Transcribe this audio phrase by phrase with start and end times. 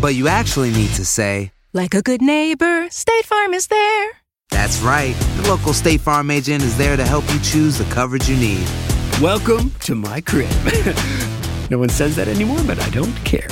[0.00, 4.10] But you actually need to say, Like a good neighbor, State Farm is there.
[4.50, 5.14] That's right.
[5.36, 8.66] The local State Farm agent is there to help you choose the coverage you need.
[9.20, 10.50] Welcome to my crib.
[11.70, 13.48] no one says that anymore, but I don't care.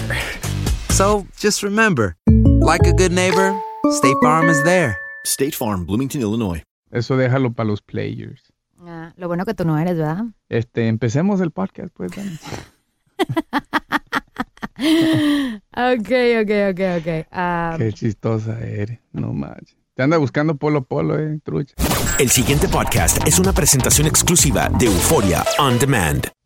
[0.91, 2.17] So just remember,
[2.61, 3.61] like a good neighbor,
[3.91, 4.99] State Farm is there.
[5.25, 6.63] State Farm, Bloomington, Illinois.
[6.91, 8.41] Eso déjalo para los players.
[8.81, 10.25] Ah, lo bueno que tú no eres, ¿verdad?
[10.49, 12.13] Este, empecemos el podcast, pues.
[15.79, 16.11] Ok,
[16.43, 17.79] ok, ok, ok.
[17.79, 19.77] Qué chistosa eres, no manches.
[19.95, 21.75] Te anda buscando polo polo, eh, trucha.
[22.19, 26.38] El siguiente podcast es una presentación exclusiva de Euforia On Demand.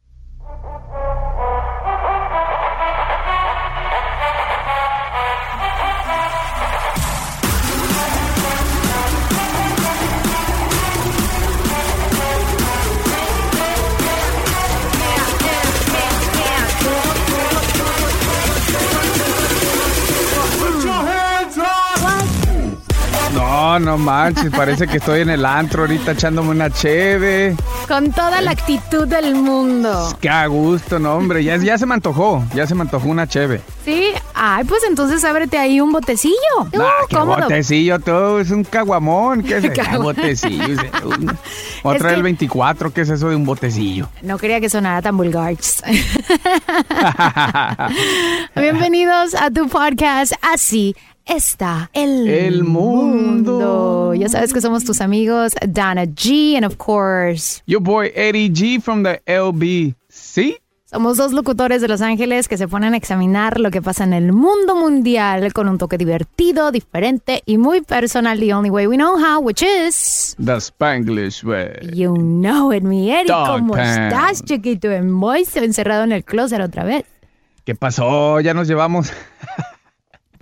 [23.73, 27.57] No, no manches, parece que estoy en el antro ahorita echándome una cheve.
[27.89, 30.15] con toda la actitud del mundo.
[30.21, 31.43] Qué a gusto, no, hombre.
[31.43, 33.63] Ya, ya se me antojó, ya se me antojó una cheve.
[33.83, 34.09] ¿Sí?
[34.35, 36.35] Ay, pues entonces ábrete ahí un botecillo.
[36.73, 37.41] Uh, Nah, qué cómodo.
[37.45, 39.43] botecillo todo, es un caguamón.
[39.43, 40.03] ¿Qué es eso?
[40.03, 40.67] Botecillo?
[41.07, 41.39] un-
[41.83, 44.07] Voy a Es traer que- el 24, ¿qué es eso de un botecillo?
[44.21, 45.55] No quería que sonara tan vulgar.
[48.55, 50.35] Bienvenidos a tu podcast.
[50.43, 50.95] Así
[51.27, 54.15] está el, El mundo.
[54.15, 58.81] Ya sabes que somos tus amigos Dana G and of course Your boy Eddie G
[58.81, 60.61] from the LBC.
[60.93, 64.13] somos dos locutores de Los Ángeles que se ponen a examinar lo que pasa en
[64.13, 68.39] el mundo mundial con un toque divertido, diferente y muy personal.
[68.39, 71.95] The only way we know how, which is The Spanglish way.
[71.95, 73.29] You know it, mi Eddie.
[73.29, 74.91] Dog ¿Cómo estás, chiquito?
[74.91, 77.05] En moisto, encerrado en el closet otra vez.
[77.65, 78.41] ¿Qué pasó?
[78.41, 79.11] Ya nos llevamos.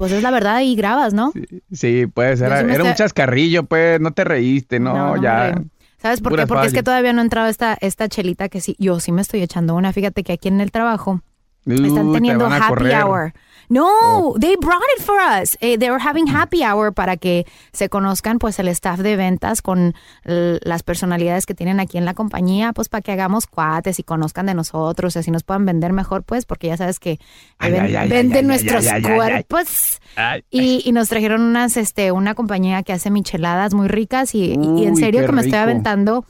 [0.00, 1.30] Pues es la verdad y grabas, ¿no?
[1.72, 5.60] Sí, pues sí me era un chascarrillo, pues, no te reíste, no, no ya.
[5.98, 6.46] ¿Sabes por qué?
[6.46, 9.20] Porque es que todavía no ha entrado esta, esta chelita que sí, yo sí me
[9.20, 9.92] estoy echando una.
[9.92, 11.20] Fíjate que aquí en el trabajo
[11.66, 12.94] Uy, están te teniendo happy correr.
[12.94, 13.34] Hour.
[13.70, 15.56] No, they brought it for us.
[15.60, 19.62] Eh, they were having happy hour para que se conozcan pues el staff de ventas
[19.62, 19.94] con
[20.24, 24.46] las personalidades que tienen aquí en la compañía, pues para que hagamos cuates y conozcan
[24.46, 27.18] de nosotros, y así nos puedan vender mejor, pues, porque ya sabes que
[27.58, 28.84] Ay, ven- ay, ay, venden nuestros
[29.16, 30.00] cuerpos.
[30.50, 34.84] Y, y nos trajeron unas, este, una compañía que hace micheladas muy ricas y, y
[34.84, 36.24] en serio que me estoy aventando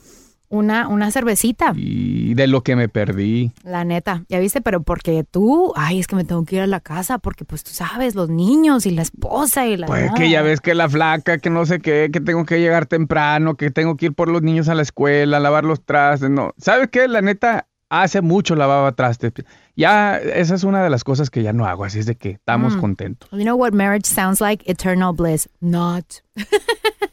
[0.50, 1.72] una, una cervecita.
[1.75, 3.53] Y de lo que me perdí.
[3.65, 6.66] La neta, ya viste, pero porque tú, ay, es que me tengo que ir a
[6.66, 9.87] la casa porque pues tú sabes, los niños y la esposa y la...
[9.87, 12.87] Pues que ya ves que la flaca, que no sé qué, que tengo que llegar
[12.87, 16.53] temprano, que tengo que ir por los niños a la escuela, lavar los trastes, no.
[16.59, 17.07] ¿Sabes qué?
[17.09, 19.33] La neta, hace mucho lavaba trastes.
[19.77, 22.30] Ya, esa es una de las cosas que ya no hago, así es de que
[22.33, 22.80] estamos Mm.
[22.80, 23.30] contentos.
[23.30, 24.69] You know what marriage sounds like?
[24.71, 25.48] Eternal bliss.
[25.60, 26.04] Not.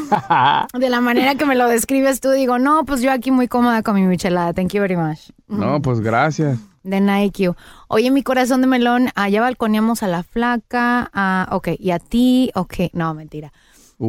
[0.78, 3.82] De la manera que me lo describes tú, digo, no, pues yo aquí muy cómoda
[3.82, 4.52] con mi michelada.
[4.52, 5.30] Thank you very much.
[5.48, 6.58] No, pues gracias.
[6.82, 7.50] De Nike.
[7.88, 11.10] Oye, mi corazón de melón, allá balconeamos a la flaca.
[11.14, 12.74] ah, ok, y a ti, ok.
[12.92, 13.52] No, mentira.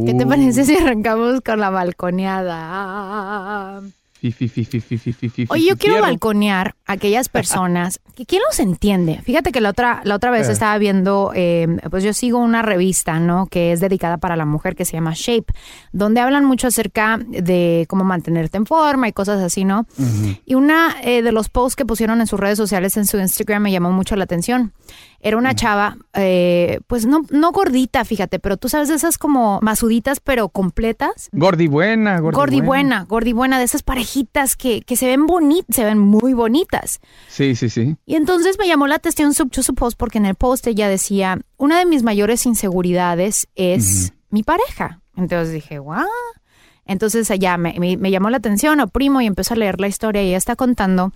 [0.05, 3.81] ¿Qué te Uh, parece si arrancamos con la balconeada?
[5.50, 9.21] Oye, yo quiero balconear a aquellas personas que quién los entiende.
[9.23, 10.51] Fíjate que la otra, la otra vez Eh.
[10.53, 13.47] estaba viendo, eh, pues yo sigo una revista, ¿no?
[13.47, 15.53] Que es dedicada para la mujer que se llama Shape,
[15.91, 19.85] donde hablan mucho acerca de cómo mantenerte en forma y cosas así, ¿no?
[20.45, 23.63] Y una eh, de los posts que pusieron en sus redes sociales, en su Instagram,
[23.63, 24.73] me llamó mucho la atención.
[25.25, 29.60] Era una chava, eh, pues no, no gordita, fíjate, pero tú sabes de esas como
[29.63, 31.30] masuditas, pero completas.
[31.31, 35.75] Gordi buena, gordi, Gordi buena, gordi buena, de esas parejitas que, que se ven bonitas,
[35.75, 37.00] se ven muy bonitas.
[37.27, 37.98] Sí, sí, sí.
[38.06, 41.39] Y entonces me llamó la atención su, su post porque en el post ella decía,
[41.57, 45.01] una de mis mayores inseguridades es mi pareja.
[45.18, 46.06] Entonces dije, wow.
[46.85, 49.87] Entonces allá me, me- me llamó la atención, o primo, y empezó a leer la
[49.87, 51.11] historia y ella está contando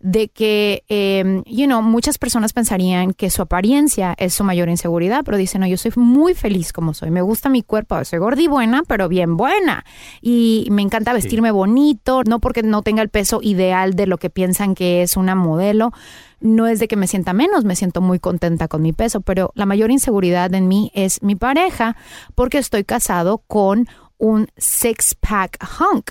[0.00, 5.22] de que, eh, you know, muchas personas pensarían que su apariencia es su mayor inseguridad,
[5.24, 8.42] pero dice, no, yo soy muy feliz como soy, me gusta mi cuerpo, soy gorda
[8.42, 9.84] y buena, pero bien buena.
[10.20, 14.28] Y me encanta vestirme bonito, no porque no tenga el peso ideal de lo que
[14.28, 15.92] piensan que es una modelo,
[16.40, 19.52] no es de que me sienta menos, me siento muy contenta con mi peso, pero
[19.54, 21.96] la mayor inseguridad en mí es mi pareja,
[22.34, 23.86] porque estoy casado con
[24.22, 26.10] un six-pack hunk.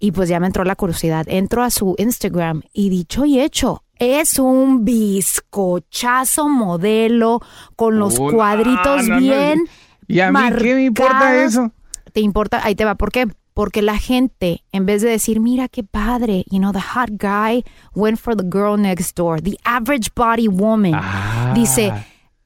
[0.00, 1.26] Y pues ya me entró la curiosidad.
[1.28, 7.40] Entro a su Instagram y dicho y hecho, es un bizcochazo modelo
[7.76, 9.20] con los no, cuadritos no, no.
[9.20, 9.68] bien.
[10.08, 11.70] ¿Y a mí qué me importa eso?
[12.12, 13.28] Te importa, ahí te va, ¿por qué?
[13.54, 17.62] Porque la gente, en vez de decir, mira qué padre, you know, the hot guy
[17.94, 20.94] went for the girl next door, the average body woman.
[20.96, 21.52] Ah.
[21.54, 21.92] Dice,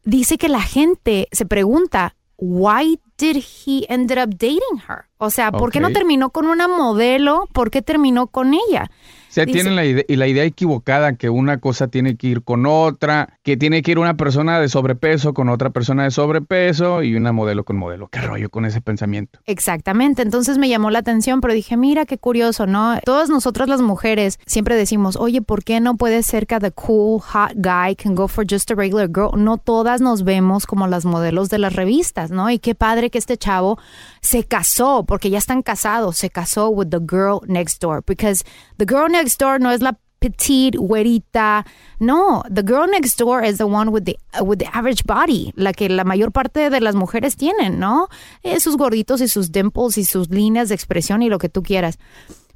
[0.04, 5.06] dice que la gente se pregunta, why did he ended up dating her?
[5.19, 7.49] O sea, ¿por qué no terminó con una modelo?
[7.53, 8.91] ¿Por qué terminó con ella?
[9.37, 12.43] Sea, Dice- tienen la idea, y la idea equivocada que una cosa tiene que ir
[12.43, 17.03] con otra, que tiene que ir una persona de sobrepeso con otra persona de sobrepeso
[17.03, 18.09] y una modelo con modelo.
[18.09, 19.38] ¿Qué rollo con ese pensamiento?
[19.44, 22.99] Exactamente, entonces me llamó la atención, pero dije, mira qué curioso, ¿no?
[23.05, 27.21] Todas nosotras las mujeres siempre decimos, oye, ¿por qué no puede ser que the cool,
[27.21, 29.33] hot guy can go for just a regular girl?
[29.37, 32.49] No todas nos vemos como las modelos de las revistas, ¿no?
[32.49, 33.79] Y qué padre que este chavo
[34.23, 38.43] se casó, porque ya están casados, se casó with the girl next door, because
[38.78, 41.64] the girl next door no es la petite, güerita.
[41.99, 45.73] No, the girl next door is the one with the with the average body, la
[45.73, 48.08] que la mayor parte de las mujeres tienen, ¿no?
[48.43, 51.62] Eh, sus gorditos y sus dimples y sus líneas de expresión y lo que tú
[51.62, 51.99] quieras.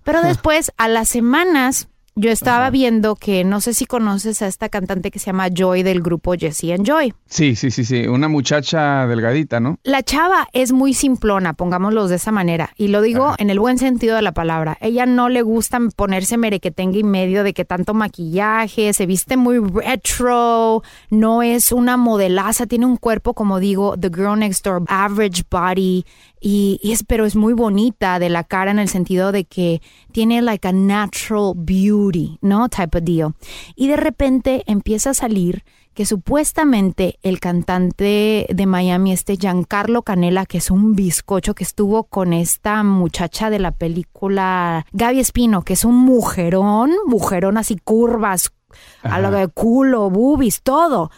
[0.04, 4.68] Pero después, a las semanas, yo estaba viendo que no sé si conoces a esta
[4.68, 7.14] cantante que se llama Joy del grupo Jessie and Joy.
[7.26, 8.06] Sí, sí, sí, sí.
[8.06, 9.78] Una muchacha delgadita, ¿no?
[9.84, 13.78] La chava es muy simplona, pongámoslo de esa manera, y lo digo en el buen
[13.78, 14.76] sentido de la palabra.
[14.80, 19.58] Ella no le gusta ponerse merequetengue y medio de que tanto maquillaje, se viste muy
[19.58, 25.44] retro, no es una modelaza, tiene un cuerpo, como digo, the girl next door, average
[25.50, 26.04] body,
[26.40, 29.82] y, y es, pero es muy bonita de la cara en el sentido de que
[30.12, 32.68] tiene like a natural beauty, ¿no?
[32.68, 33.34] Type of deal.
[33.76, 35.62] Y de repente empieza a salir
[35.94, 42.04] que supuestamente el cantante de Miami, este Giancarlo Canela, que es un bizcocho que estuvo
[42.04, 48.52] con esta muchacha de la película Gaby Espino, que es un mujerón, mujerón así curvas,
[49.02, 51.10] a lo de culo, boobies, todo.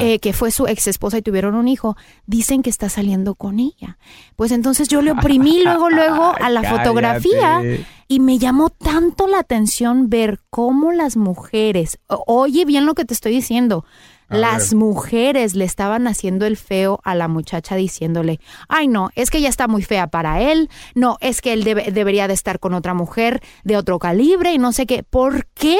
[0.00, 1.96] Eh, que fue su ex esposa y tuvieron un hijo,
[2.26, 3.98] dicen que está saliendo con ella.
[4.36, 6.78] Pues entonces yo le oprimí luego, luego a la Cállate.
[6.84, 7.62] fotografía
[8.08, 13.12] y me llamó tanto la atención ver cómo las mujeres, oye bien lo que te
[13.14, 13.84] estoy diciendo,
[14.28, 14.76] A las ver.
[14.78, 19.50] mujeres le estaban haciendo el feo a la muchacha diciéndole, ay no, es que ella
[19.50, 22.94] está muy fea para él, no, es que él debe- debería de estar con otra
[22.94, 25.02] mujer de otro calibre y no sé qué.
[25.02, 25.78] ¿Por qué?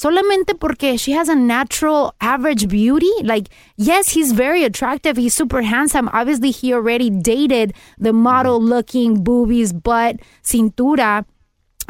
[0.00, 3.12] Solamente porque she has a natural average beauty.
[3.22, 5.18] Like, yes, he's very attractive.
[5.18, 6.08] He's super handsome.
[6.14, 8.70] Obviously, he already dated the model mm-hmm.
[8.70, 11.26] looking boobies, butt, cintura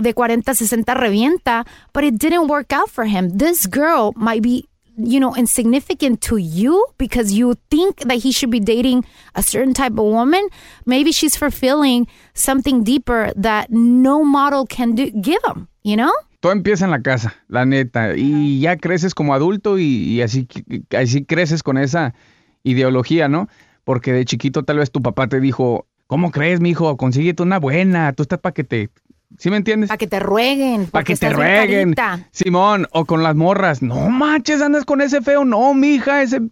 [0.03, 3.29] de 40, 60 revienta, but it didn't work out for him.
[3.29, 8.51] This girl might be, you know, insignificant to you because you think that he should
[8.51, 9.05] be dating
[9.35, 10.47] a certain type of woman.
[10.87, 16.13] Maybe she's fulfilling something deeper that no model can do, give him, you know?
[16.41, 18.17] Todo empieza en la casa, la neta.
[18.17, 20.49] Y ya creces como adulto y, y así,
[20.97, 22.15] así creces con esa
[22.63, 23.49] ideología, ¿no?
[23.85, 26.97] Porque de chiquito tal vez tu papá te dijo, ¿cómo crees, mijo?
[26.97, 28.91] Consíguete una buena, tú estás para que te...
[29.39, 29.89] ¿Sí me entiendes?
[29.89, 30.87] Para que te rueguen.
[30.87, 31.95] Para que te rueguen.
[32.33, 33.83] Simón, o con las morras.
[33.83, 35.45] No manches, andas con ese feo.
[35.45, 36.43] No, mija, ese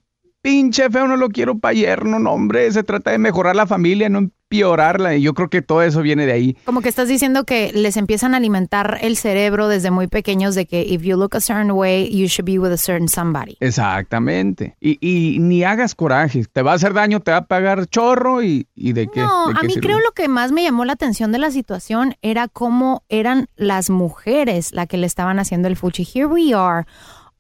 [0.42, 4.09] pinche feo, no lo quiero para yerno, no, hombre, se trata de mejorar la familia,
[4.09, 6.57] no empeorarla, y yo creo que todo eso viene de ahí.
[6.64, 10.66] Como que estás diciendo que les empiezan a alimentar el cerebro desde muy pequeños de
[10.66, 13.57] que if you look a certain way, you should be with a certain somebody.
[13.61, 14.76] Exactamente.
[14.80, 18.42] Y, y ni hagas coraje, te va a hacer daño, te va a pagar chorro
[18.42, 19.21] y, y de qué.
[19.21, 19.87] No, de a mí sirve?
[19.87, 23.90] creo lo que más me llamó la atención de la situación era cómo eran las
[23.90, 26.04] mujeres la que le estaban haciendo el fuchi.
[26.04, 26.87] Here we are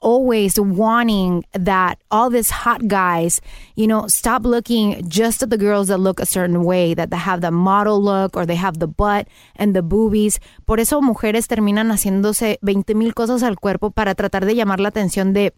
[0.00, 3.40] always wanting that all these hot guys,
[3.74, 7.16] you know, stop looking just at the girls that look a certain way, that they
[7.16, 10.40] have the model look or they have the butt and the boobies.
[10.66, 14.88] Por eso mujeres terminan haciéndose 20 mil cosas al cuerpo para tratar de llamar la
[14.88, 15.54] atención de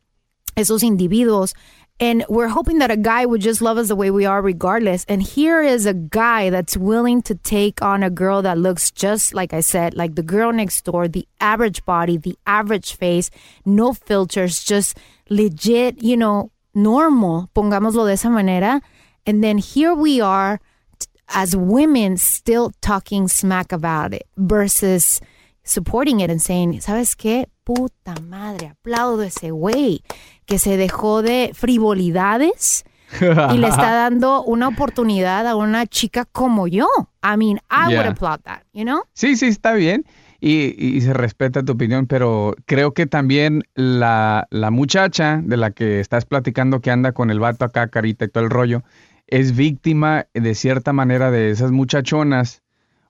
[0.56, 1.54] esos individuos.
[2.00, 5.04] And we're hoping that a guy would just love us the way we are regardless.
[5.06, 9.34] And here is a guy that's willing to take on a girl that looks just
[9.34, 13.30] like I said, like the girl next door, the average body, the average face,
[13.66, 14.96] no filters, just
[15.28, 18.80] legit, you know, normal, pongámoslo de esa manera.
[19.26, 20.58] And then here we are
[21.28, 25.20] as women still talking smack about it versus
[25.64, 27.44] supporting it and saying, ¿sabes qué?
[27.64, 30.00] Puta madre, aplaudo ese güey
[30.50, 32.82] que se dejó de frivolidades
[33.54, 36.88] y le está dando una oportunidad a una chica como yo.
[37.22, 38.08] I mean, I would Yeah.
[38.10, 39.02] applaud that, you know?
[39.14, 40.04] Sí, sí, está bien.
[40.40, 45.70] Y, y se respeta tu opinión, pero creo que también la, la muchacha de la
[45.70, 48.82] que estás platicando que anda con el vato acá, carita y todo el rollo,
[49.28, 52.62] es víctima de cierta manera de esas muchachonas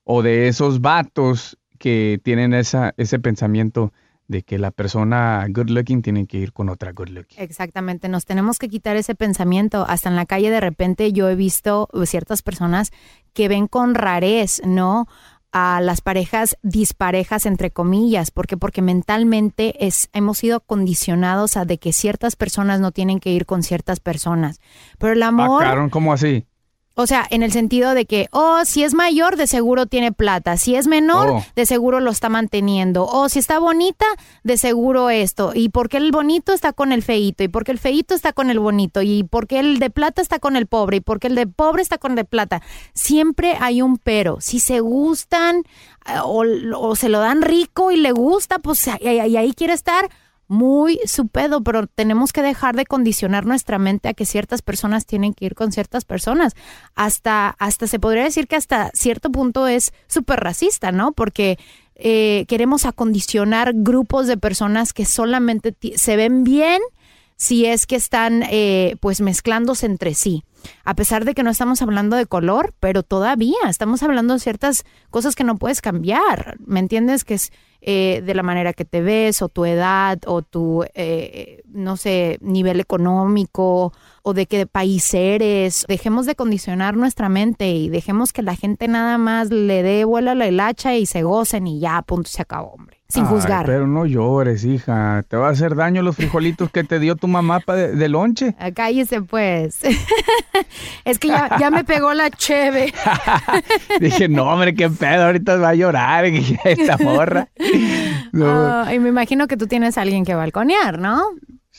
[0.03, 3.91] o de esos vatos que tienen esa, ese pensamiento
[4.31, 7.39] de que la persona good looking tiene que ir con otra good looking.
[7.39, 9.85] Exactamente, nos tenemos que quitar ese pensamiento.
[9.87, 12.91] Hasta en la calle de repente yo he visto ciertas personas
[13.33, 15.07] que ven con rarez, ¿no?
[15.53, 21.77] a las parejas disparejas entre comillas, porque porque mentalmente es hemos sido condicionados a de
[21.77, 24.61] que ciertas personas no tienen que ir con ciertas personas.
[24.97, 26.47] Pero el amor Pacaron como así.
[26.93, 30.57] O sea, en el sentido de que, oh, si es mayor, de seguro tiene plata.
[30.57, 31.45] Si es menor, Oh.
[31.55, 33.05] de seguro lo está manteniendo.
[33.05, 34.05] O si está bonita,
[34.43, 35.51] de seguro esto.
[35.55, 37.43] Y porque el bonito está con el feito.
[37.43, 39.01] Y porque el feito está con el bonito.
[39.01, 40.97] Y porque el de plata está con el pobre.
[40.97, 42.61] Y porque el de pobre está con el de plata.
[42.93, 44.41] Siempre hay un pero.
[44.41, 45.63] Si se gustan
[46.05, 46.43] eh, o,
[46.77, 50.09] o se lo dan rico y le gusta, pues y ahí quiere estar
[50.51, 55.05] muy su pedo, pero tenemos que dejar de condicionar nuestra mente a que ciertas personas
[55.05, 56.53] tienen que ir con ciertas personas.
[56.93, 61.13] Hasta, hasta se podría decir que hasta cierto punto es súper racista, ¿no?
[61.13, 61.57] Porque
[61.95, 66.81] eh, queremos acondicionar grupos de personas que solamente se ven bien
[67.37, 70.43] si es que están eh, pues mezclándose entre sí.
[70.83, 74.83] A pesar de que no estamos hablando de color, pero todavía estamos hablando de ciertas
[75.09, 76.57] cosas que no puedes cambiar.
[76.65, 77.23] ¿Me entiendes?
[77.23, 77.51] Que es
[77.83, 82.37] eh, de la manera que te ves o tu edad o tu, eh, no sé,
[82.39, 83.91] nivel económico
[84.21, 85.85] o de qué país eres.
[85.87, 90.31] Dejemos de condicionar nuestra mente y dejemos que la gente nada más le dé vuelo
[90.31, 93.00] a la hilacha y se gocen y ya, punto, se acabó, hombre.
[93.11, 93.65] Sin Ay, juzgar.
[93.65, 95.23] pero no llores, hija.
[95.27, 98.55] Te va a hacer daño los frijolitos que te dio tu mamá de, de lonche.
[98.57, 99.79] Ah, Cállese pues.
[101.05, 102.93] es que ya, ya me pegó la cheve.
[103.99, 106.25] Dije, no, hombre, qué pedo, ahorita va a llorar
[106.65, 107.47] esta morra.
[108.31, 108.47] No,
[108.83, 111.23] Ah, y me imagino que tú tienes a alguien que balconear, ¿no?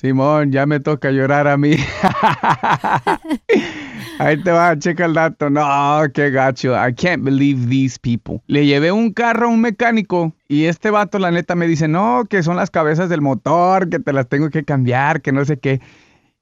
[0.03, 1.77] Simón, ya me toca llorar a mí.
[4.19, 5.49] Ahí te va, checa el dato.
[5.49, 6.75] No, qué gacho.
[6.75, 8.43] I can't believe these people.
[8.49, 12.25] Le llevé un carro a un mecánico y este vato, la neta, me dice, no,
[12.29, 15.61] que son las cabezas del motor, que te las tengo que cambiar, que no sé
[15.61, 15.81] qué.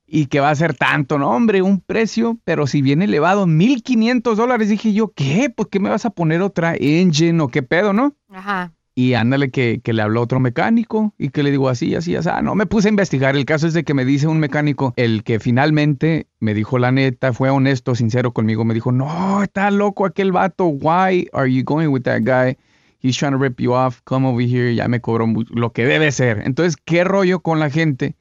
[0.07, 4.39] Y que va a ser tanto, no, hombre, un precio, pero si viene elevado, 1500
[4.39, 4.71] dólares.
[4.71, 5.53] Dije yo, ¿qué?
[5.55, 8.17] ¿Por qué me vas a poner otra engine o qué pedo, no?
[8.31, 8.73] Ajá.
[8.95, 12.29] Y ándale que, que le habló otro mecánico y que le digo así, así, así.
[12.31, 13.37] Ah, no, me puse a investigar.
[13.37, 16.91] El caso es de que me dice un mecánico, el que finalmente me dijo la
[16.91, 18.65] neta, fue honesto, sincero conmigo.
[18.65, 20.67] Me dijo, no, está loco aquel vato.
[20.67, 22.57] Why are you going with that guy?
[23.03, 24.03] He's trying to rip you off.
[24.05, 24.75] Come over here.
[24.75, 26.43] Ya me cobró lo que debe ser.
[26.45, 28.17] Entonces, ¿qué rollo con la gente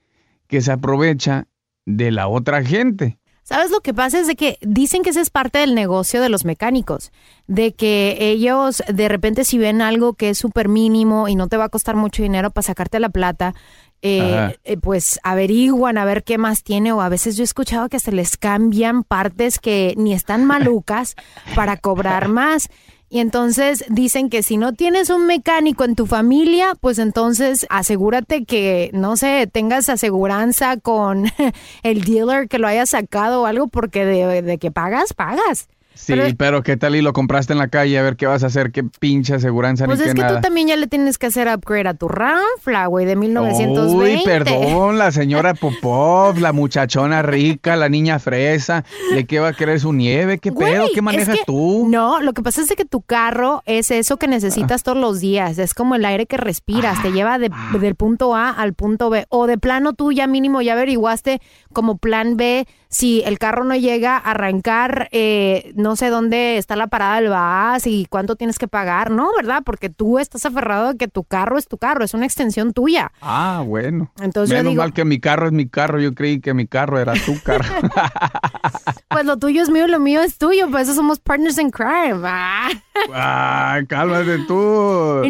[0.47, 1.47] que se aprovecha
[1.85, 3.18] de la otra gente?
[3.49, 4.19] ¿Sabes lo que pasa?
[4.19, 7.11] Es de que dicen que ese es parte del negocio de los mecánicos,
[7.47, 11.57] de que ellos de repente si ven algo que es súper mínimo y no te
[11.57, 13.55] va a costar mucho dinero para sacarte la plata,
[14.03, 17.89] eh, eh, pues averiguan a ver qué más tiene o a veces yo he escuchado
[17.89, 21.15] que se les cambian partes que ni están malucas
[21.55, 22.69] para cobrar más.
[23.09, 28.45] Y entonces dicen que si no tienes un mecánico en tu familia, pues entonces asegúrate
[28.45, 31.25] que, no sé, tengas aseguranza con
[31.83, 35.67] el dealer que lo haya sacado o algo, porque de, de que pagas, pagas.
[35.99, 37.99] Sí, pero, ¿qué tal y lo compraste en la calle?
[37.99, 40.35] A ver qué vas a hacer, qué pinche aseguranza Pues ni es que nada.
[40.37, 43.95] tú también ya le tienes que hacer upgrade a tu Ramfla, güey, de 1920.
[44.17, 49.53] Uy, perdón, la señora Popov, la muchachona rica, la niña fresa, ¿de qué va a
[49.53, 50.39] querer su nieve?
[50.39, 50.85] ¿Qué Güey, pedo?
[50.87, 51.87] ¿Qué es manejas que- tú?
[51.89, 55.19] No, lo que pasa es de que tu carro es eso que necesitas todos los
[55.19, 55.57] días.
[55.57, 57.01] Es como el aire que respiras.
[57.01, 59.25] Te lleva de- del punto A al punto B.
[59.29, 61.41] O de plano tú ya mínimo ya averiguaste
[61.73, 66.75] como plan B si el carro no llega a arrancar, eh, no sé dónde está
[66.75, 69.11] la parada del VAS y cuánto tienes que pagar.
[69.11, 69.61] No, ¿verdad?
[69.63, 73.11] Porque tú estás aferrado de que tu carro es tu carro, es una extensión tuya.
[73.21, 74.11] Ah, bueno.
[74.19, 75.99] Entonces yo Menos digo- mal que mi carro es mi carro.
[75.99, 77.63] Yo creí que mi carro era tu carro.
[79.09, 80.69] Pues lo tuyo es mío lo mío es tuyo.
[80.69, 82.21] Por eso somos partners in crime.
[82.23, 82.69] Ah.
[83.13, 84.53] Ay, cálmate tú.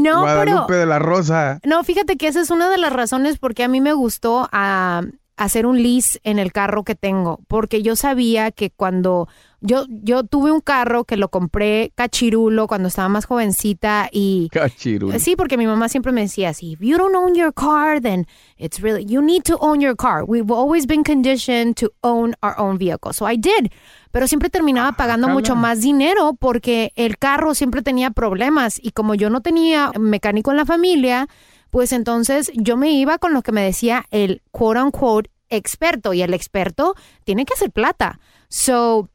[0.01, 1.59] No, Guadalupe pero- de la Rosa.
[1.65, 5.01] No, fíjate que esa es una de las razones porque a mí me gustó ah,
[5.39, 9.29] hacer un lease en el carro que tengo, porque yo sabía que cuando
[9.62, 15.17] yo yo tuve un carro que lo compré cachirulo cuando estaba más jovencita y Cachirulo.
[15.17, 18.27] Sí, porque mi mamá siempre me decía if you don't own your car, then
[18.58, 20.24] it's really, you need to own your car.
[20.25, 23.13] We've always been conditioned to own our own vehicle.
[23.13, 23.72] So I did.
[24.12, 29.13] Pero siempre terminaba pagando mucho más dinero porque el carro siempre tenía problemas y como
[29.13, 31.27] yo no tenía mecánico en la familia,
[31.69, 36.21] pues entonces yo me iba con lo que me decía el quote unquote experto y
[36.21, 38.19] el experto tiene que hacer plata.
[38.49, 39.09] So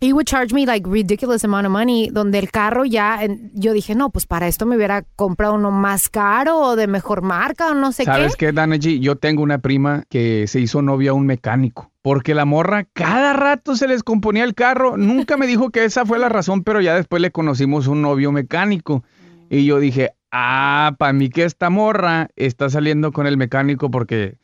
[0.00, 3.20] he would charge me like ridiculous amount of money donde el carro ya
[3.54, 7.22] yo dije no pues para esto me hubiera comprado uno más caro o de mejor
[7.22, 9.00] marca o no sé ¿Sabes qué qué, Danaji?
[9.00, 11.90] Yo tengo una prima que se hizo novia a un mecánico.
[12.02, 14.96] Porque la morra cada rato se les componía el carro.
[14.96, 18.30] Nunca me dijo que esa fue la razón, pero ya después le conocimos un novio
[18.30, 19.02] mecánico.
[19.50, 24.38] Y yo dije, ah, para mí que esta morra está saliendo con el mecánico porque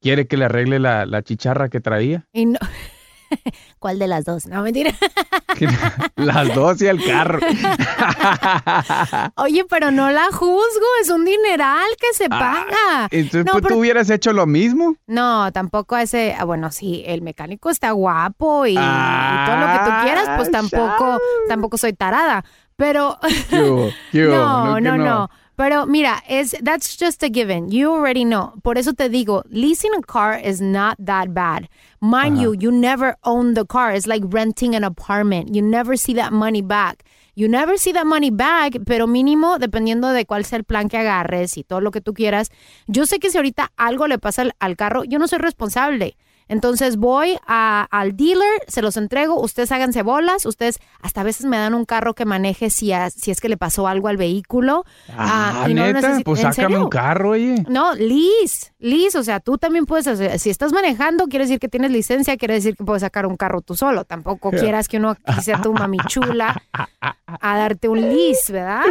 [0.00, 2.26] quiere que le arregle la, la chicharra que traía.
[2.32, 2.58] Y no-
[3.78, 4.46] ¿Cuál de las dos?
[4.46, 4.92] No, mentira.
[6.16, 7.38] Las dos y el carro.
[9.36, 13.08] Oye, pero no la juzgo, es un dineral que se paga.
[13.10, 14.96] Entonces, No, pues, pero- tú hubieras hecho lo mismo.
[15.06, 19.78] No, tampoco ese, ah, bueno, sí, el mecánico está guapo y, y todo lo que
[19.84, 22.44] tú quieras, pues Ah, tampoco, tampoco soy tarada.
[22.76, 23.18] Pero
[23.52, 25.28] no, no, no.
[25.56, 27.70] Pero mira, es that's just a given.
[27.70, 28.52] You already know.
[28.62, 31.68] Por eso te digo, leasing a car is not that bad.
[32.02, 33.94] Mind you, you never own the car.
[33.94, 35.54] It's like renting an apartment.
[35.54, 37.04] You never see that money back.
[37.34, 40.98] You never see that money back, pero mínimo, dependiendo de cuál sea el plan que
[40.98, 42.50] agarres y todo lo que tú quieras.
[42.86, 46.16] Yo sé que si ahorita algo le pasa al, al carro, yo no soy responsable.
[46.48, 51.46] Entonces voy a- al dealer, se los entrego, ustedes háganse bolas, ustedes hasta a veces
[51.46, 54.16] me dan un carro que maneje si, a- si es que le pasó algo al
[54.16, 54.84] vehículo.
[55.16, 56.84] Ah, y no neta, necesi- pues ¿en sácame serio?
[56.84, 57.64] un carro, oye.
[57.68, 61.68] No, lease, lease, o sea, tú también puedes hacer, si estás manejando, quiere decir que
[61.68, 65.10] tienes licencia, quiere decir que puedes sacar un carro tú solo, tampoco quieras que uno
[65.24, 66.62] aquí sea tu mami chula
[67.40, 68.82] a darte un lease, ¿verdad?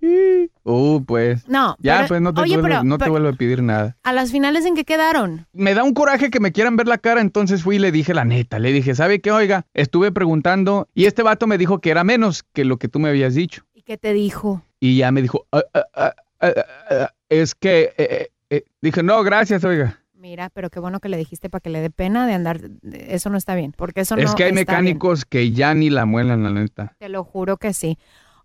[0.68, 1.46] Uh, pues.
[1.48, 3.62] No, Ya, pero- pues no te, oye, vuelvo, pero- no te pero- vuelvo a pedir
[3.62, 3.96] nada.
[4.02, 5.46] a las finales en qué quedaron.
[5.52, 8.14] Me da un coraje que me quieran ver la cara, entonces fui y le dije
[8.14, 8.58] la neta.
[8.58, 9.30] Le dije, ¿sabe qué?
[9.30, 12.98] Oiga, estuve preguntando y este vato me dijo que era menos que lo que tú
[12.98, 13.62] me habías dicho.
[13.74, 14.62] ¿Y qué te dijo?
[14.80, 15.62] Y ya me dijo, "Ah,
[15.94, 17.92] ah, ah, es que...
[17.96, 18.64] eh, eh, eh".
[18.82, 20.00] Dije, no, gracias, oiga.
[20.14, 22.60] Mira, pero qué bueno que le dijiste para que le dé pena de andar.
[22.92, 24.84] Eso no está bien, porque eso es no que hay está bien.
[24.84, 26.96] mecánicos que ya ni la muelan, la neta.
[26.98, 27.96] Te lo juro que sí.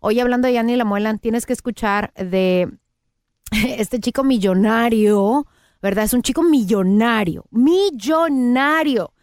[0.04, 2.70] Hoy hablando de Yanni la muelan, tienes que escuchar de
[3.52, 5.46] este chico millonario,
[5.82, 6.06] ¿verdad?
[6.06, 9.14] Es un chico millonario, millonario,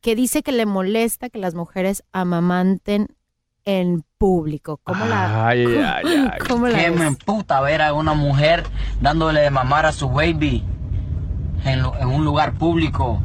[0.00, 3.08] que dice que le molesta que las mujeres amamanten
[3.64, 4.78] en público.
[4.84, 6.38] ¿Cómo la, Ay, ay, ay.
[6.46, 6.96] cómo la ves?
[6.96, 8.62] me emputa ver a una mujer
[9.00, 10.62] dándole de mamar a su baby
[11.64, 13.20] en, lo- en un lugar público.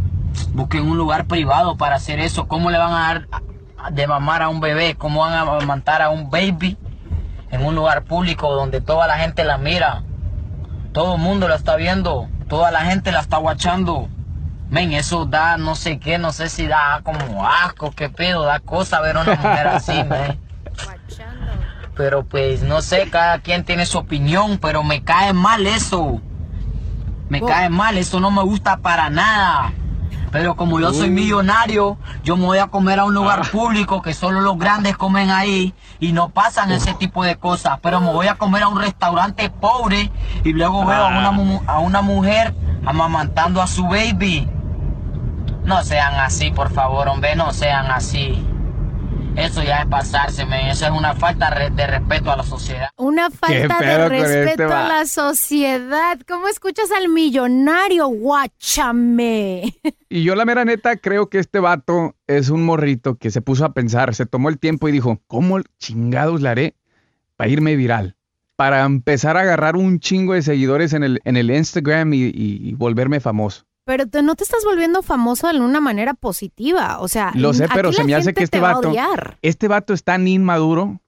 [0.53, 2.47] Busquen un lugar privado para hacer eso.
[2.47, 3.27] ¿Cómo le van a dar
[3.91, 4.95] de mamar a un bebé?
[4.95, 6.77] ¿Cómo van a amamantar a un baby
[7.51, 10.03] en un lugar público donde toda la gente la mira?
[10.93, 12.27] Todo el mundo la está viendo.
[12.47, 14.09] Toda la gente la está guachando.
[14.69, 18.59] Men, eso da no sé qué, no sé si da como asco, qué pedo, da
[18.59, 20.39] cosa ver a una mujer así, men.
[21.95, 26.21] Pero pues no sé, cada quien tiene su opinión, pero me cae mal eso.
[27.29, 29.73] Me cae mal, eso no me gusta para nada.
[30.31, 34.13] Pero como yo soy millonario, yo me voy a comer a un lugar público que
[34.13, 37.79] solo los grandes comen ahí y no pasan ese tipo de cosas.
[37.81, 40.11] Pero me voy a comer a un restaurante pobre
[40.43, 42.53] y luego veo a una, mu- a una mujer
[42.85, 44.47] amamantando a su baby.
[45.65, 48.45] No sean así, por favor, hombre, no sean así.
[49.35, 50.59] Eso ya es pasarse, man.
[50.67, 52.89] Eso es una falta de respeto a la sociedad.
[52.97, 53.55] Una falta
[54.09, 56.19] de este respeto a la sociedad.
[56.27, 58.07] ¿Cómo escuchas al millonario?
[58.07, 59.73] Guáchame.
[60.11, 63.63] Y yo la mera neta creo que este vato es un morrito que se puso
[63.63, 66.75] a pensar, se tomó el tiempo y dijo, ¿cómo chingados le haré
[67.35, 68.15] para irme viral?
[68.55, 72.31] Para empezar a agarrar un chingo de seguidores en el, en el Instagram y, y-
[72.69, 73.65] y volverme famoso.
[73.89, 76.99] Pero te- no te estás volviendo famoso de una manera positiva.
[76.99, 78.93] O sea, Lo sé, pero se me hace que este va vato,
[79.41, 81.01] este vato es tan inmaduro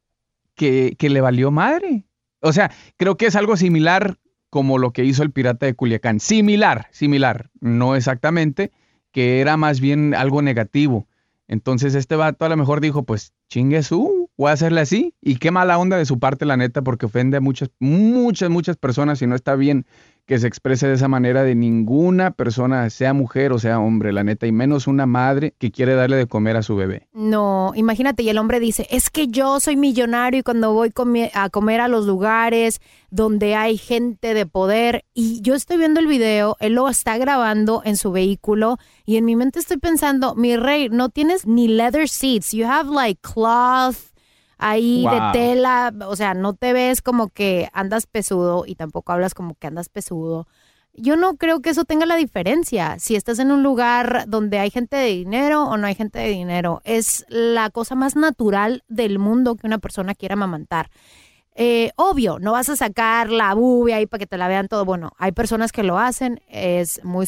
[0.56, 2.06] que, que le valió madre.
[2.40, 4.18] O sea, creo que es algo similar
[4.50, 6.20] como lo que hizo el pirata de Culiacán.
[6.20, 8.72] Similar, similar, no exactamente,
[9.12, 11.06] que era más bien algo negativo.
[11.48, 15.14] Entonces este vato a lo mejor dijo, pues chingue su, voy a hacerle así.
[15.22, 18.76] Y qué mala onda de su parte, la neta, porque ofende a muchas, muchas, muchas
[18.76, 19.86] personas y no está bien
[20.26, 24.24] que se exprese de esa manera de ninguna persona, sea mujer o sea hombre, la
[24.24, 27.08] neta, y menos una madre que quiere darle de comer a su bebé.
[27.14, 30.92] No, imagínate, y el hombre dice, es que yo soy millonario y cuando voy
[31.34, 32.80] a comer a los lugares
[33.10, 37.82] donde hay gente de poder, y yo estoy viendo el video, él lo está grabando
[37.84, 42.08] en su vehículo, y en mi mente estoy pensando, mi rey, no tienes ni leather
[42.08, 44.11] seats, you have like cloth
[44.62, 45.14] ahí Wow.
[45.14, 49.56] de tela, o sea, no te ves como que andas pesudo y tampoco hablas como
[49.56, 50.48] que andas pesudo.
[50.94, 53.00] Yo no creo que eso tenga la diferencia.
[53.00, 56.30] Si estás en un lugar donde hay gente de dinero o no hay gente de
[56.30, 60.90] dinero, es la cosa más natural del mundo que una persona quiera amamantar.
[61.56, 64.86] Eh, obvio, no vas a sacar la bubia ahí para que te la vean todo.
[64.86, 67.26] Bueno, hay personas que lo hacen, es muy.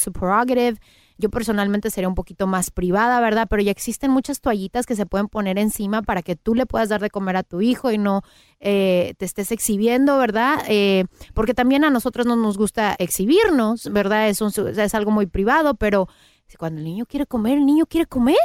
[1.18, 3.48] Yo personalmente sería un poquito más privada, ¿verdad?
[3.50, 6.90] Pero ya existen muchas toallitas que se pueden poner encima para que tú le puedas
[6.90, 8.22] dar de comer a tu hijo y no
[8.60, 10.60] eh, te estés exhibiendo, ¿verdad?
[10.68, 14.30] Eh, porque también a nosotros no nos gusta exhibirnos, ¿verdad?
[14.30, 16.08] Es, un- es algo muy privado, pero
[16.58, 18.38] cuando el niño quiere comer, el niño quiere comer.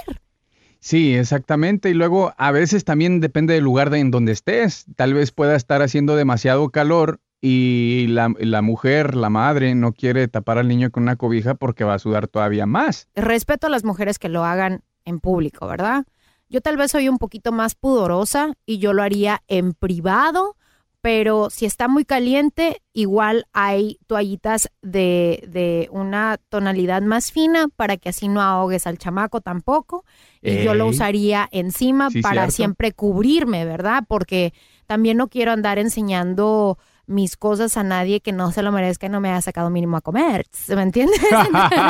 [0.81, 1.91] Sí, exactamente.
[1.91, 4.87] Y luego a veces también depende del lugar de en donde estés.
[4.97, 10.27] Tal vez pueda estar haciendo demasiado calor y la, la mujer, la madre, no quiere
[10.29, 13.09] tapar al niño con una cobija porque va a sudar todavía más.
[13.15, 16.05] respeto a las mujeres que lo hagan en público, ¿verdad?
[16.49, 20.57] Yo tal vez soy un poquito más pudorosa y yo lo haría en privado,
[21.01, 27.97] pero si está muy caliente, igual hay toallitas de, de una tonalidad más fina para
[27.99, 30.05] que así no ahogues al chamaco tampoco.
[30.43, 32.53] Y yo lo usaría encima Sí, para cierto.
[32.57, 34.05] siempre cubrirme, ¿verdad?
[34.09, 34.53] Porque
[34.87, 39.09] también no quiero andar enseñando mis cosas a nadie que no se lo merezca y
[39.09, 41.19] no me haya sacado mínimo a comer, ¿me entiendes?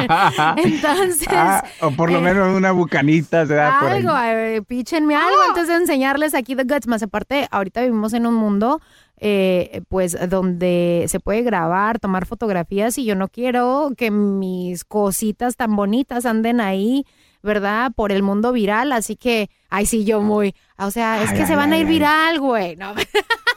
[0.56, 5.36] Entonces, Ah, o por lo eh, menos una bucanita se da algo, eh, píchenme algo
[5.48, 6.86] antes de enseñarles aquí The Guts.
[6.86, 8.80] Más aparte, ahorita vivimos en un mundo,
[9.18, 15.56] eh, pues, donde se puede grabar, tomar fotografías y yo no quiero que mis cositas
[15.56, 17.04] tan bonitas anden ahí,
[17.42, 17.92] ¿verdad?
[17.94, 18.92] Por el mundo viral.
[18.92, 21.78] Así que, ay, sí, yo muy, o sea, es Ay, que se ay, van a
[21.78, 22.76] ir viral, güey.
[22.76, 22.94] No,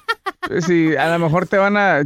[0.66, 2.04] Sí, a lo mejor te van a...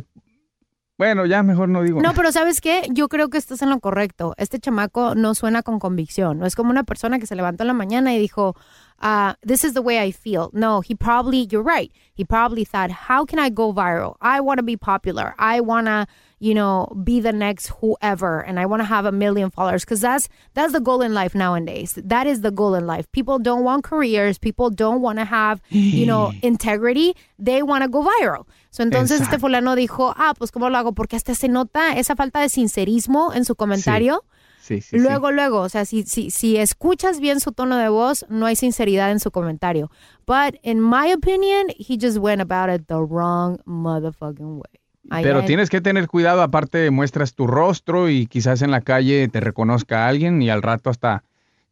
[0.97, 2.01] Bueno, ya mejor no digo.
[2.01, 2.88] No, pero ¿sabes qué?
[2.89, 4.34] Yo creo que estás en lo correcto.
[4.38, 6.39] Este chamaco no suena con convicción.
[6.39, 8.56] No es como una persona que se levantó en la mañana y dijo,
[8.99, 10.47] ah, this is the way I feel.
[10.54, 11.91] No, he probably, you're right.
[12.17, 14.15] He probably thought, how can I go viral?
[14.21, 15.36] I want to be popular.
[15.38, 16.08] I want to,
[16.45, 20.01] you know, be the next whoever and I want to have a million followers because
[20.01, 21.97] that's that's the goal in life nowadays.
[21.97, 23.12] That is the goal in life.
[23.12, 24.38] People don't want careers.
[24.38, 27.15] People don't want to have, you know, integrity.
[27.39, 28.45] They want to go viral.
[28.69, 30.93] So entonces este fulano dijo, ah, pues ¿cómo lo hago?
[30.93, 34.23] Porque hasta se nota esa falta de sincerismo en su comentario.
[34.62, 34.97] Sí, sí, sí.
[34.99, 38.55] luego, luego, o sea, si, si, si escuchas bien su tono de voz, no hay
[38.55, 39.89] sinceridad en su comentario.
[40.27, 44.85] But in my opinion, he just went about it the wrong motherfucking way.
[45.10, 45.46] Ay, Pero ay.
[45.46, 50.08] tienes que tener cuidado, aparte muestras tu rostro y quizás en la calle te reconozca
[50.08, 51.24] alguien y al rato hasta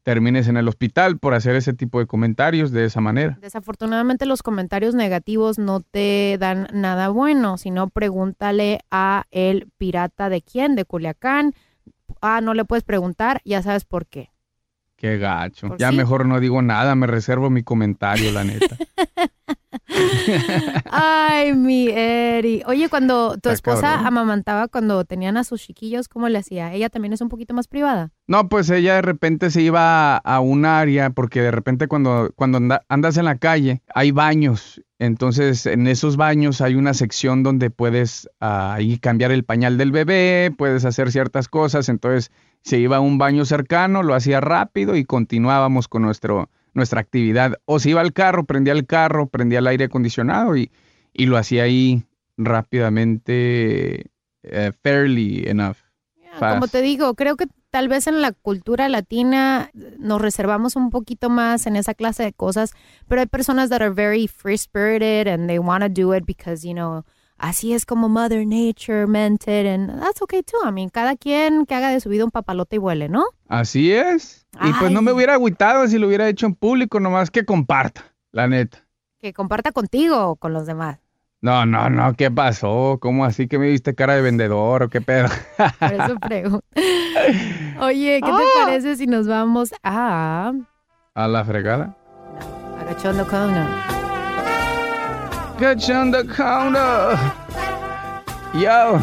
[0.04, 3.38] termines en el hospital por hacer ese tipo de comentarios de esa manera.
[3.42, 10.42] Desafortunadamente los comentarios negativos no te dan nada bueno, sino pregúntale a el pirata de
[10.42, 11.54] quién, de Culiacán.
[12.22, 14.30] Ah, no le puedes preguntar, ya sabes por qué.
[14.98, 15.76] Qué gacho.
[15.78, 15.98] Ya sí.
[15.98, 18.78] mejor no digo nada, me reservo mi comentario, la neta.
[20.92, 22.64] Ay, mi Eri.
[22.66, 26.74] Oye, cuando tu esposa amamantaba cuando tenían a sus chiquillos, ¿cómo le hacía?
[26.74, 28.12] Ella también es un poquito más privada.
[28.28, 32.32] No, pues ella de repente se iba a, a un área porque de repente cuando,
[32.36, 34.82] cuando anda- andas en la calle hay baños.
[35.00, 39.92] Entonces en esos baños hay una sección donde puedes ah, ahí cambiar el pañal del
[39.92, 41.90] bebé, puedes hacer ciertas cosas.
[41.90, 42.32] Entonces
[42.62, 47.60] se iba a un baño cercano, lo hacía rápido y continuábamos con nuestro, nuestra actividad.
[47.66, 50.72] O se iba al carro, prendía el carro, prendía el aire acondicionado y,
[51.14, 52.04] y lo hacía ahí
[52.38, 54.12] rápidamente,
[54.44, 55.78] eh, fairly enough.
[56.40, 61.30] Como te digo, creo que tal vez en la cultura latina nos reservamos un poquito
[61.30, 62.74] más en esa clase de cosas,
[63.08, 66.68] pero hay personas that are very free spirited and they want to do it because,
[66.68, 67.06] you know,
[67.44, 70.58] así es como Mother Nature meant it and that's okay too.
[70.66, 73.26] I mean, cada quien que haga de su vida un papalote y vuele, ¿no?
[73.50, 74.48] Así es.
[74.62, 78.16] Y pues no me hubiera agüitado si lo hubiera hecho en público, nomás que comparta,
[78.32, 78.86] la neta.
[79.20, 81.00] Que comparta contigo o con los demás.
[81.42, 83.00] No, no, no, ¿qué pasó?
[83.02, 85.28] ¿Cómo así que me viste cara de vendedor o qué pedo?
[85.80, 86.66] Por eso pregunto.
[87.82, 90.54] Oye, ¿qué te parece si nos vamos a
[91.16, 91.98] A la fregada.
[92.80, 94.03] Agachondo Cono?
[95.60, 97.16] Get on the counter.
[98.58, 98.98] Yo.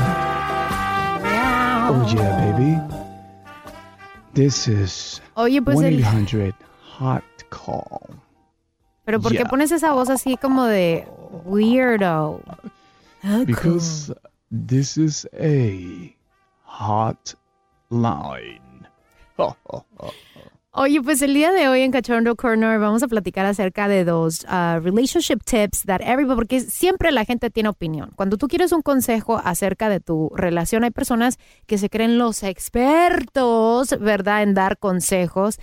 [1.93, 2.79] Oh yeah, baby.
[4.35, 6.55] This is Oye, pues el- 1-800
[6.99, 8.01] hot call.
[9.05, 9.45] Pero ¿por qué Ya.
[9.49, 11.07] pones esa voz así como de
[11.45, 12.41] weirdo?
[13.47, 14.13] Because
[14.51, 16.15] this is a
[16.65, 17.35] hot
[17.91, 18.87] line.
[20.73, 24.45] Oye, pues el día de hoy en Cachorro Corner vamos a platicar acerca de dos
[24.45, 28.13] uh, relationship tips that everybody, porque siempre la gente tiene opinión.
[28.15, 32.45] Cuando tú quieres un consejo acerca de tu relación, hay personas que se creen los
[32.45, 35.59] expertos, ¿verdad?, en dar consejos.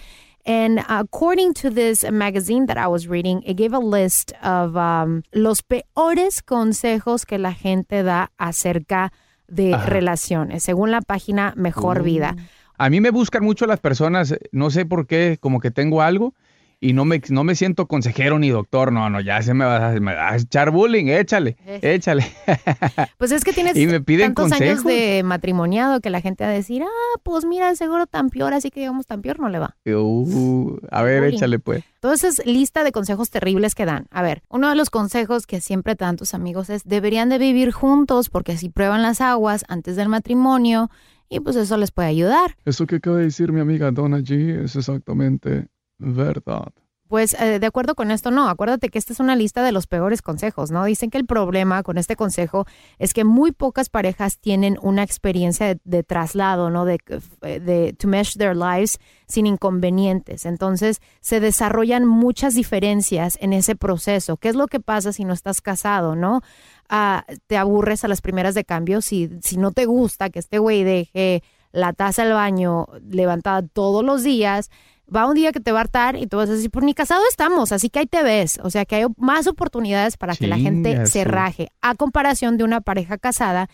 [0.45, 5.23] And according to this magazine that I was reading, it gave a list of um,
[5.31, 9.13] los peores consejos que la gente da acerca
[9.47, 9.85] de Ajá.
[9.85, 12.35] relaciones, según la página Mejor Vida.
[12.77, 16.33] A mí me buscan mucho las personas, no sé por qué, como que tengo algo
[16.79, 18.91] y no me, no me siento consejero ni doctor.
[18.93, 22.23] No, no, ya se me va, a- me va a echar bullying, échale, échale.
[23.17, 24.85] Pues es que tienes Y me piden tantos años consejos.
[24.85, 28.69] de matrimoniado que la gente va a decir, ah, pues mira, seguro tan peor, así
[28.69, 29.75] que digamos tan peor no le va.
[29.87, 31.35] Uh, a ver, Bullying.
[31.37, 31.83] échale pues.
[31.95, 34.05] Entonces, lista de consejos terribles que dan.
[34.11, 37.39] A ver, uno de los consejos que siempre te dan tus amigos es, deberían de
[37.39, 40.91] vivir juntos porque así prueban las aguas antes del matrimonio
[41.29, 42.55] y pues eso les puede ayudar.
[42.65, 46.71] Eso que acaba de decir mi amiga Donna G es exactamente verdad.
[47.07, 48.49] Pues eh, de acuerdo con esto, no.
[48.49, 50.83] Acuérdate que esta es una lista de los peores consejos, ¿no?
[50.83, 52.65] Dicen que el problema con este consejo
[52.99, 56.85] es que muy pocas parejas tienen una experiencia de, de traslado, ¿no?
[56.85, 56.97] De,
[57.41, 60.45] de to mesh their lives sin inconvenientes.
[60.45, 64.37] Entonces se desarrollan muchas diferencias en ese proceso.
[64.37, 66.41] ¿Qué es lo que pasa si no estás casado, no?
[66.89, 70.57] Ah, te aburres a las primeras de cambio si, si no te gusta que este
[70.57, 74.69] güey deje la taza del baño levantada todos los días
[75.13, 76.93] va un día que te va a hartar y tú vas a decir, pues ni
[76.93, 78.59] casado estamos, así que ahí te ves.
[78.63, 82.63] O sea que hay más oportunidades para que la gente se raje, a comparación de
[82.63, 83.69] una pareja casada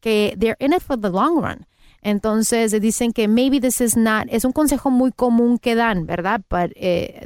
[0.00, 1.66] que they're in it for the long run.
[2.04, 6.42] Entonces dicen que maybe this is not, es un consejo muy común que dan, ¿verdad?
[6.46, 6.70] Pero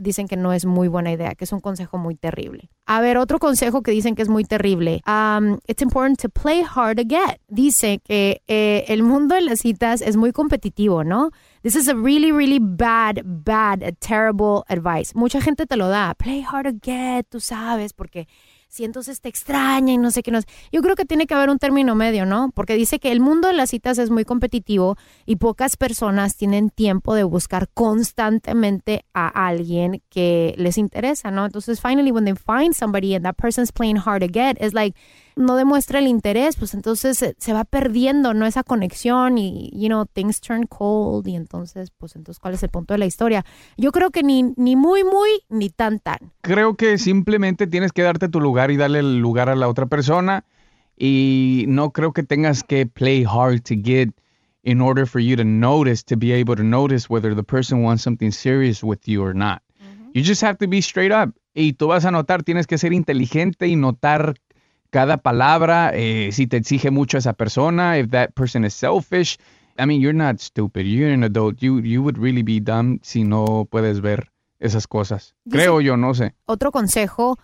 [0.00, 2.70] dicen que no es muy buena idea, que es un consejo muy terrible.
[2.86, 5.02] A ver, otro consejo que dicen que es muy terrible.
[5.04, 7.40] Um, it's important to play hard to get.
[7.48, 11.32] Dice que eh, el mundo de las citas es muy competitivo, ¿no?
[11.62, 15.12] This is a really, really bad, bad, terrible advice.
[15.14, 16.14] Mucha gente te lo da.
[16.14, 18.26] Play hard to get, tú sabes, porque
[18.68, 20.40] si entonces te extraña y no sé qué no.
[20.70, 22.50] Yo creo que tiene que haber un término medio, ¿no?
[22.54, 26.70] Porque dice que el mundo de las citas es muy competitivo y pocas personas tienen
[26.70, 31.46] tiempo de buscar constantemente a alguien que les interesa, ¿no?
[31.46, 34.96] Entonces, finally, when they find somebody and that person's playing hard to get, it's like,
[35.34, 38.44] no demuestra el interés, pues entonces se, se va perdiendo, ¿no?
[38.44, 42.70] Esa conexión y, you know, things turn cold y entonces, pues entonces, ¿cuál es el
[42.70, 43.44] punto de la historia?
[43.76, 46.32] Yo creo que ni, ni muy, muy, ni tan, tan.
[46.40, 49.86] Creo que simplemente tienes que darte tu lugar y darle el lugar a la otra
[49.86, 50.44] persona
[50.96, 54.10] y no creo que tengas que play hard to get
[54.62, 58.02] in order for you to notice, to be able to notice whether the person wants
[58.02, 59.62] something serious with you or not.
[60.12, 61.30] You just have to be straight up.
[61.54, 64.34] Y tú vas a notar, tienes que ser inteligente y notar
[64.90, 69.38] cada palabra, eh, si te exige mucho esa persona, if that person is selfish.
[69.78, 71.62] I mean, you're not stupid, you're an adult.
[71.62, 75.34] You, you would really be dumb si no puedes ver esas cosas.
[75.48, 76.34] Creo yo, no sé.
[76.46, 77.38] Otro consejo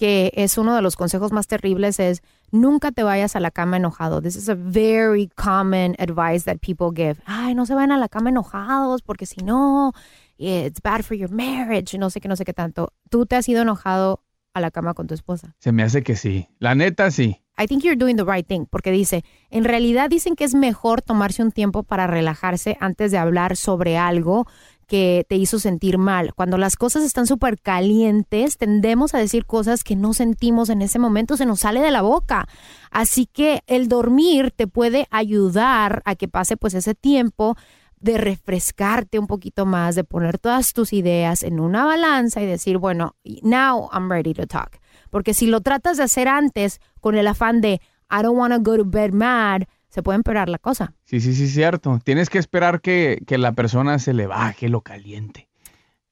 [0.00, 3.76] que es uno de los consejos más terribles es nunca te vayas a la cama
[3.76, 4.22] enojado.
[4.22, 7.20] This is a very common advice that people give.
[7.26, 9.92] Ay, no se vayan a la cama enojados porque si no,
[10.38, 11.98] it's bad for your marriage.
[11.98, 12.94] No sé qué, no sé qué tanto.
[13.10, 15.54] ¿Tú te has ido enojado a la cama con tu esposa?
[15.58, 16.48] Se me hace que sí.
[16.60, 17.42] La neta, sí.
[17.58, 21.02] I think you're doing the right thing, porque dice, en realidad dicen que es mejor
[21.02, 24.46] tomarse un tiempo para relajarse antes de hablar sobre algo
[24.90, 26.34] que te hizo sentir mal.
[26.34, 30.98] Cuando las cosas están súper calientes, tendemos a decir cosas que no sentimos en ese
[30.98, 32.48] momento, se nos sale de la boca.
[32.90, 37.56] Así que el dormir te puede ayudar a que pase pues ese tiempo
[38.00, 42.78] de refrescarte un poquito más, de poner todas tus ideas en una balanza y decir,
[42.78, 44.80] bueno, now I'm ready to talk.
[45.08, 48.60] Porque si lo tratas de hacer antes con el afán de I don't want to
[48.60, 50.94] go to bed mad, se puede empeorar la cosa.
[51.04, 52.00] Sí, sí, sí, cierto.
[52.02, 55.48] Tienes que esperar que, que la persona se le baje lo caliente,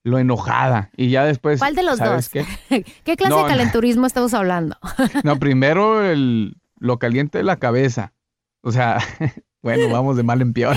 [0.02, 0.90] lo enojada.
[0.96, 1.60] Y ya después.
[1.60, 2.46] ¿Cuál de los ¿sabes dos?
[2.68, 2.84] qué?
[3.04, 4.76] ¿Qué clase No, de calenturismo estamos hablando?
[5.24, 8.12] No, primero el, lo caliente de la cabeza.
[8.62, 8.98] O sea,
[9.62, 10.76] bueno, vamos de mal en peor.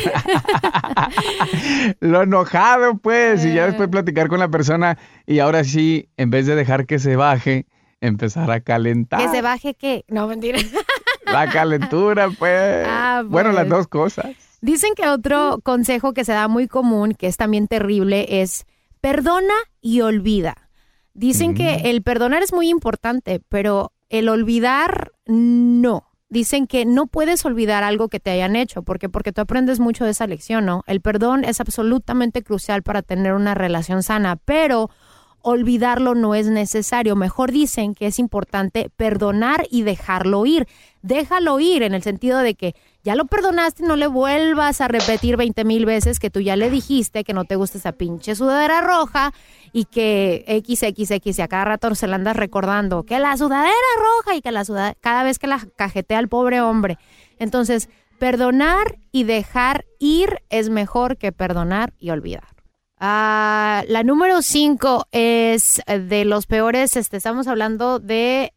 [1.99, 6.45] lo enojado, pues, y ya después platicar con la persona y ahora sí, en vez
[6.45, 7.65] de dejar que se baje,
[7.99, 9.19] empezar a calentar.
[9.21, 10.05] ¿Que se baje qué?
[10.07, 10.59] No, mentira.
[11.33, 12.87] La calentura, pues.
[12.87, 13.69] Ah, Bueno, las pues.
[13.69, 14.31] dos cosas.
[14.61, 18.65] Dicen que otro consejo que se da muy común, que es también terrible, es
[19.01, 20.69] perdona y olvida.
[21.13, 26.07] Dicen que el perdonar es muy importante, pero el olvidar no.
[26.29, 30.05] Dicen que no puedes olvidar algo que te hayan hecho, porque porque tú aprendes mucho
[30.05, 30.83] de esa lección, ¿no?
[30.87, 34.89] El perdón es absolutamente crucial para tener una relación sana, pero
[35.41, 37.15] olvidarlo no es necesario.
[37.15, 40.67] Mejor dicen que es importante perdonar y dejarlo ir.
[41.01, 45.35] Déjalo ir en el sentido de que ya lo perdonaste, no le vuelvas a repetir
[45.35, 48.81] 20 mil veces que tú ya le dijiste que no te gusta esa pinche sudadera
[48.81, 49.33] roja
[49.73, 54.35] y que XXX y a cada rato se la andas recordando que la sudadera roja
[54.35, 56.99] y que la sudadera, cada vez que la cajetea al pobre hombre.
[57.39, 62.43] Entonces, perdonar y dejar ir es mejor que perdonar y olvidar.
[62.99, 68.53] Ah, la número 5 es de los peores, este, estamos hablando de...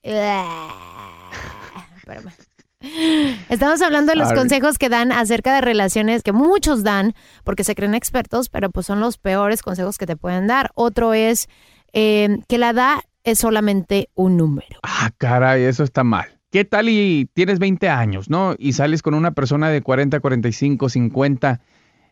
[2.04, 2.32] Espérame.
[3.48, 7.74] Estamos hablando de los consejos que dan acerca de relaciones que muchos dan porque se
[7.74, 10.70] creen expertos, pero pues son los peores consejos que te pueden dar.
[10.74, 11.48] Otro es
[11.94, 14.80] eh, que la edad es solamente un número.
[14.82, 16.26] Ah, caray, eso está mal.
[16.50, 18.54] ¿Qué tal y tienes 20 años, no?
[18.58, 21.60] Y sales con una persona de 40, 45, 50.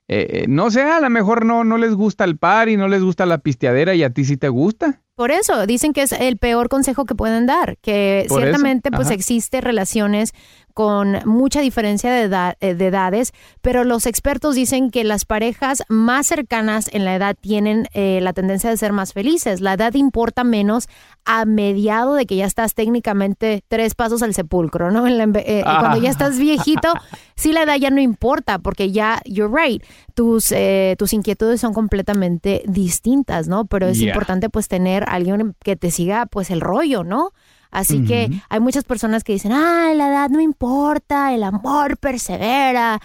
[0.08, 2.88] eh, eh, no sé, a lo mejor no, no les gusta el par y no
[2.88, 5.02] les gusta la pisteadera y a ti sí te gusta.
[5.14, 8.90] Por eso, dicen que es el peor consejo que pueden dar, que Por eso, ciertamente
[8.90, 10.32] pues existe relaciones
[10.74, 15.82] con mucha diferencia de, edad- eh, de edades, pero los expertos dicen que las parejas
[15.90, 19.60] más cercanas en la edad tienen eh, la tendencia de ser más felices.
[19.60, 20.88] La edad importa menos
[21.26, 25.06] a mediado de que ya estás técnicamente tres pasos al sepulcro, ¿no?
[25.06, 25.76] En la eh, Ah.
[25.80, 26.88] Cuando ya estás viejito,
[27.36, 29.82] sí la edad ya no importa, porque ya, you're right,
[30.14, 33.66] tus, eh, tus inquietudes son completamente distintas, ¿no?
[33.66, 34.08] Pero es Yeah.
[34.08, 37.32] importante pues tener alguien que te siga pues el rollo, ¿no?
[37.70, 43.00] Así que hay muchas personas que dicen, ah, la edad no importa, el amor persevera.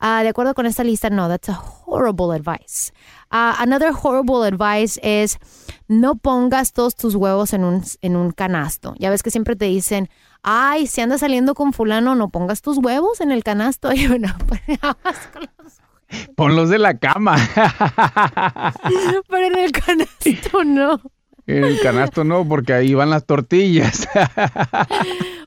[0.00, 2.92] Ah, de acuerdo con esta lista, no, that's a horrible advice.
[3.30, 5.38] Ah, another horrible advice es
[5.86, 8.94] no pongas todos tus huevos en un, en un canasto.
[8.98, 10.08] Ya ves que siempre te dicen,
[10.42, 13.92] ay, si andas saliendo con fulano, no pongas tus huevos en el canasto.
[13.98, 14.62] Y bueno, pues,
[16.36, 17.36] Ponlos de la cama.
[19.28, 21.00] pero en el canasto no.
[21.48, 24.06] En el canasto no, porque ahí van las tortillas.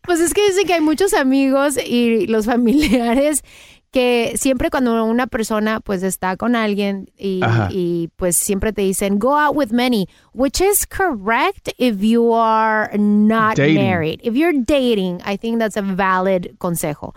[0.04, 3.44] Pues es que dicen que hay muchos amigos y los familiares
[3.92, 9.38] que siempre cuando una persona pues está con alguien y, pues siempre te dicen go
[9.38, 13.76] out with many, which is correct if you are not Dating.
[13.76, 14.20] married.
[14.24, 17.14] If you're dating, I think that's a valid consejo.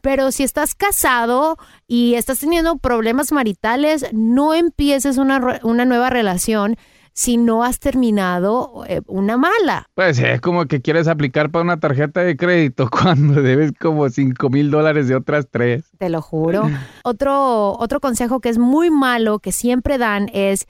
[0.00, 1.56] Pero si estás casado
[1.88, 6.76] y estás teniendo problemas maritales, no empieces una, una nueva relación
[7.18, 9.88] si no has terminado eh, una mala.
[9.94, 14.48] Pues es como que quieres aplicar para una tarjeta de crédito cuando debes como 5
[14.50, 15.90] mil dólares de otras tres.
[15.98, 16.70] Te lo juro.
[17.02, 20.66] Otro, otro consejo que es muy malo que siempre dan es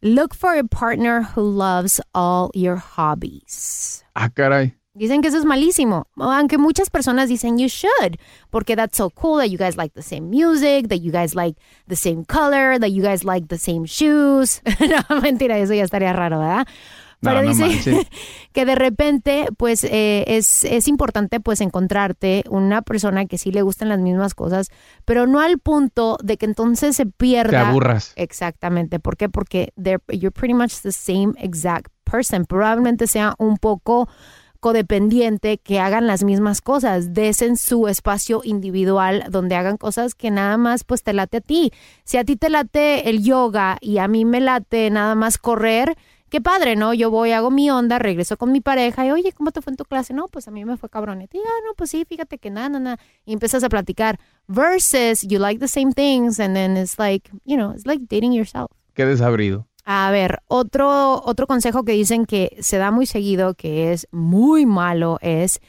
[0.00, 4.04] look for a partner who loves all your hobbies.
[4.16, 4.74] Ah, caray.
[4.94, 8.18] Dicen que eso es malísimo, aunque muchas personas dicen you should,
[8.50, 11.58] porque that's so cool that you guys like the same music, that you guys like
[11.88, 14.60] the same color, that you guys like the same shoes.
[15.10, 16.66] no, mentira, eso ya estaría raro, ¿verdad?
[17.20, 18.06] Pero No, dice
[18.52, 23.62] que de repente, pues, eh, es, es importante, pues, encontrarte una persona que sí le
[23.62, 24.68] gustan las mismas cosas,
[25.06, 27.50] pero no al punto de que entonces se pierda.
[27.50, 28.12] Te aburras.
[28.16, 28.98] Exactamente.
[29.00, 29.30] ¿Por qué?
[29.30, 32.44] Porque they're- you're pretty much the same exact person.
[32.44, 34.08] Probablemente sea un poco
[34.62, 40.56] codependiente que hagan las mismas cosas, desen su espacio individual donde hagan cosas que nada
[40.56, 41.72] más pues te late a ti.
[42.04, 45.96] Si a ti te late el yoga y a mí me late nada más correr,
[46.28, 46.94] qué padre, ¿no?
[46.94, 49.76] Yo voy, hago mi onda, regreso con mi pareja y, oye, ¿cómo te fue en
[49.76, 50.14] tu clase?
[50.14, 51.22] No, pues a mí me fue cabrón.
[51.22, 53.00] Y ah, no, pues sí, fíjate que nada, nada.
[53.24, 57.56] Y empiezas a platicar versus you like the same things and then it's like, you
[57.56, 58.70] know, it's like dating yourself.
[58.94, 59.66] Qué desabrido.
[59.84, 64.64] A ver, otro, otro consejo que dicen que se da muy seguido, que es muy
[64.64, 65.60] malo, es,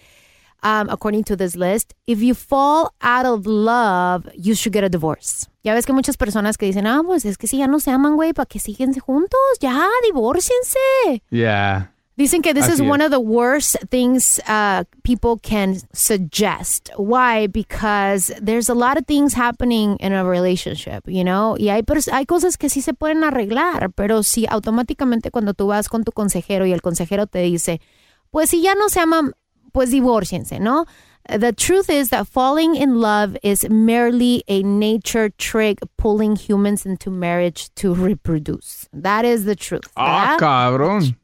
[0.64, 4.90] um, according to this list, if you fall out of love, you should get a
[4.90, 5.48] divorce.
[5.64, 7.90] Ya ves que muchas personas que dicen, ah, pues es que si ya no se
[7.90, 9.40] aman, güey, ¿para qué siguen juntos?
[9.60, 11.24] Ya, divórciense.
[11.32, 11.94] Ya.
[12.16, 13.06] Dicen que this is one es.
[13.06, 16.92] of the worst things uh, people can suggest.
[16.96, 17.48] Why?
[17.48, 21.56] Because there's a lot of things happening in a relationship, you know?
[21.58, 25.90] Y hay, hay cosas que sí se pueden arreglar, pero si automáticamente cuando tú vas
[25.90, 27.82] con tu consejero y el consejero te dice,
[28.30, 29.34] pues si ya no se aman,
[29.72, 30.86] pues divórciense, ¿no?
[31.28, 37.10] The truth is that falling in love is merely a nature trick pulling humans into
[37.10, 38.88] marriage to reproduce.
[38.92, 39.90] That is the truth.
[39.96, 40.40] Ah, ¿verdad?
[40.40, 41.16] cabrón.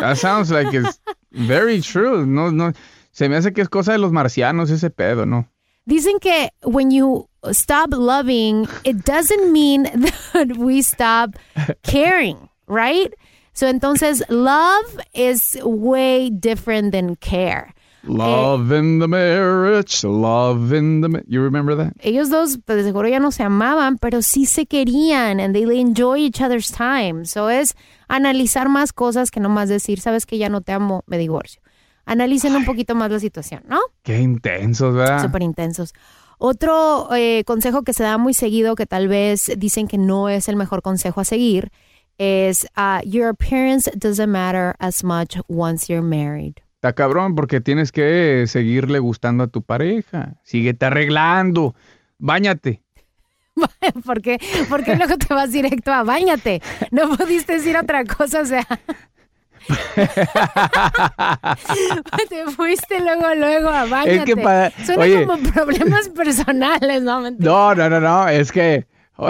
[0.00, 1.00] That sounds like it's
[1.32, 2.26] very true.
[2.26, 2.72] No, no.
[3.12, 5.48] Se me hace que es cosa de los marcianos ese pedo, ¿no?
[5.88, 9.84] Dicen que when you stop loving, it doesn't mean
[10.32, 11.36] that we stop
[11.82, 13.14] caring, right?
[13.52, 17.72] So entonces, love is way different than care.
[18.06, 21.22] Love in the marriage, love in the...
[21.26, 21.92] You remember that?
[22.00, 25.64] Ellos dos, pues, de seguro ya no se amaban, pero sí se querían and they
[25.80, 27.24] enjoy each other's time.
[27.26, 27.74] So es
[28.08, 31.60] analizar más cosas que nomás decir, sabes que ya no te amo, me divorcio.
[32.04, 33.80] Analicen un poquito más la situación, ¿no?
[34.02, 35.22] Qué intensos, ¿verdad?
[35.22, 35.92] Súper intensos.
[36.38, 40.48] Otro eh, consejo que se da muy seguido, que tal vez dicen que no es
[40.48, 41.72] el mejor consejo a seguir,
[42.18, 46.60] es uh, your appearance doesn't matter as much once you're married.
[46.86, 50.34] Está cabrón porque tienes que seguirle gustando a tu pareja.
[50.44, 51.74] Síguete arreglando.
[52.16, 52.80] Báñate.
[54.06, 54.38] ¿Por qué?
[54.68, 56.62] ¿Por qué luego te vas directo a bañate?
[56.92, 58.64] No pudiste decir otra cosa, o sea.
[62.28, 64.14] te fuiste luego, luego a bañate.
[64.18, 65.26] Es que para- Suena oye.
[65.26, 67.20] como problemas personales, ¿no?
[67.20, 67.50] Mentira.
[67.50, 68.28] No, no, no, no.
[68.28, 68.86] Es que...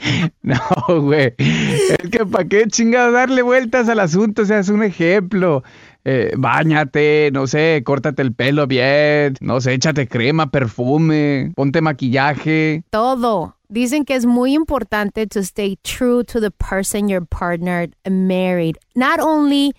[0.42, 0.60] No,
[1.02, 1.34] güey.
[1.38, 4.42] Es que para qué chingados darle vueltas al asunto.
[4.42, 5.62] O sea, es un ejemplo.
[6.04, 9.34] Eh, báñate, no sé, córtate el pelo bien.
[9.40, 12.84] No sé, échate crema, perfume, ponte maquillaje.
[12.90, 13.56] Todo.
[13.68, 18.76] Dicen que es muy importante to stay true to the person your partner married.
[18.94, 19.72] Not only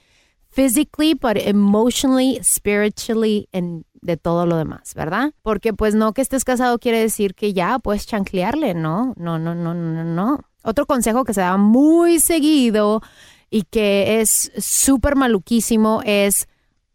[0.50, 5.34] physically, but emotionally, spiritually, and de todo lo demás, ¿verdad?
[5.44, 9.14] Porque pues no que estés casado quiere decir que ya puedes chanclearle, ¿no?
[9.18, 10.40] No, no, no, no, no.
[10.64, 13.02] Otro consejo que se da muy seguido
[13.52, 16.48] y que es súper maluquísimo es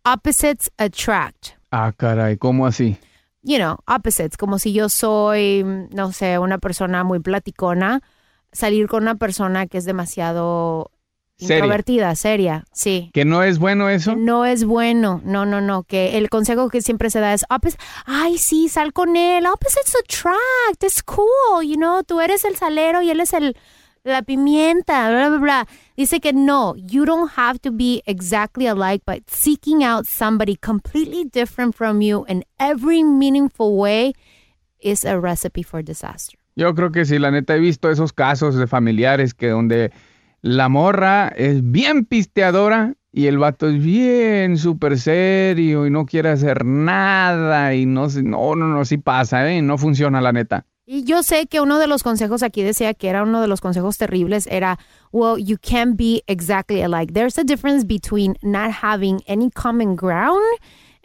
[0.04, 1.50] opposites attract.
[1.70, 2.98] Ah, caray, ¿cómo así?
[3.42, 8.00] you know, opposites, como si yo soy, no sé, una persona muy platicona,
[8.52, 10.90] salir con una persona que es demasiado
[11.38, 11.56] Seria.
[11.56, 13.10] introvertida, seria, sí.
[13.12, 14.14] ¿Que no es bueno eso?
[14.14, 17.76] No es bueno, no, no, no, que el consejo que siempre se da es, "Oppos-
[18.06, 23.02] ay, sí, sal con él, opposites attract, it's cool, you know, tú eres el salero
[23.02, 23.56] y él es el,
[24.04, 25.68] la pimienta, bla, bla, bla.
[25.96, 31.24] Dice que no, you don't have to be exactly alike, but seeking out somebody completely
[31.24, 34.12] different from you in every meaningful way
[34.80, 36.38] is a recipe for disaster.
[36.54, 39.90] Yo creo que sí, la neta he visto esos casos de familiares que donde
[40.42, 46.30] la morra es bien pisteadora y el vato es bien súper serio y no quiere
[46.30, 49.62] hacer nada y no, no, no, no, sí pasa, ¿eh?
[49.62, 50.66] No funciona la neta.
[50.84, 53.60] Y yo sé que uno de los consejos aquí decía que era uno de los
[53.60, 54.78] consejos terribles era,
[55.12, 57.12] well, you can't be exactly alike.
[57.12, 60.42] There's a difference between not having any common ground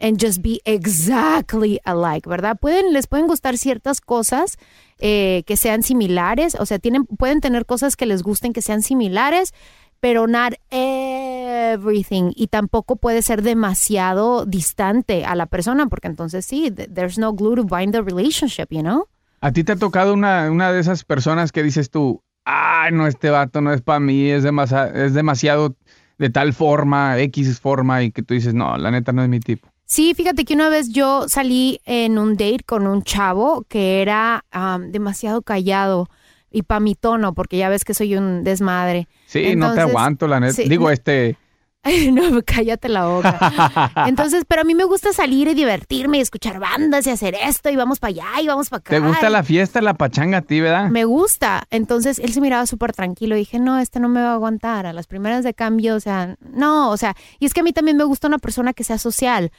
[0.00, 2.56] and just be exactly alike, ¿verdad?
[2.58, 4.56] Pueden, les pueden gustar ciertas cosas
[4.98, 8.82] eh, que sean similares, o sea, tienen, pueden tener cosas que les gusten que sean
[8.82, 9.52] similares,
[10.00, 12.32] pero not everything.
[12.36, 17.32] Y tampoco puede ser demasiado distante a la persona, porque entonces sí, th- there's no
[17.32, 19.08] glue to bind the relationship, you know?
[19.40, 23.06] ¿A ti te ha tocado una, una de esas personas que dices tú, ay, no,
[23.06, 25.76] este vato no es para mí, es, demasiado, es demasiado
[26.18, 29.38] de tal forma, X forma, y que tú dices, no, la neta no es mi
[29.38, 29.68] tipo?
[29.90, 34.44] Sí, fíjate que una vez yo salí en un date con un chavo que era
[34.90, 36.08] demasiado callado
[36.50, 39.08] y pa' mi tono, porque ya ves que soy un desmadre.
[39.26, 40.52] Sí, no te aguanto, la neta.
[40.52, 41.36] sí, Digo, no- este...
[42.12, 43.92] no, cállate la boca.
[44.06, 47.70] Entonces, pero a mí me gusta salir y divertirme y escuchar bandas y hacer esto
[47.70, 48.90] y vamos para allá y vamos para acá.
[48.90, 50.90] ¿Te gusta y- la fiesta, la pachanga a ti, verdad?
[50.90, 51.64] Me gusta.
[51.70, 53.36] Entonces él se miraba súper tranquilo.
[53.36, 54.84] Dije, no, este no me va a aguantar.
[54.84, 57.72] A las primeras de cambio, o sea, no, o sea, y es que a mí
[57.72, 59.50] también me gusta una persona que sea social,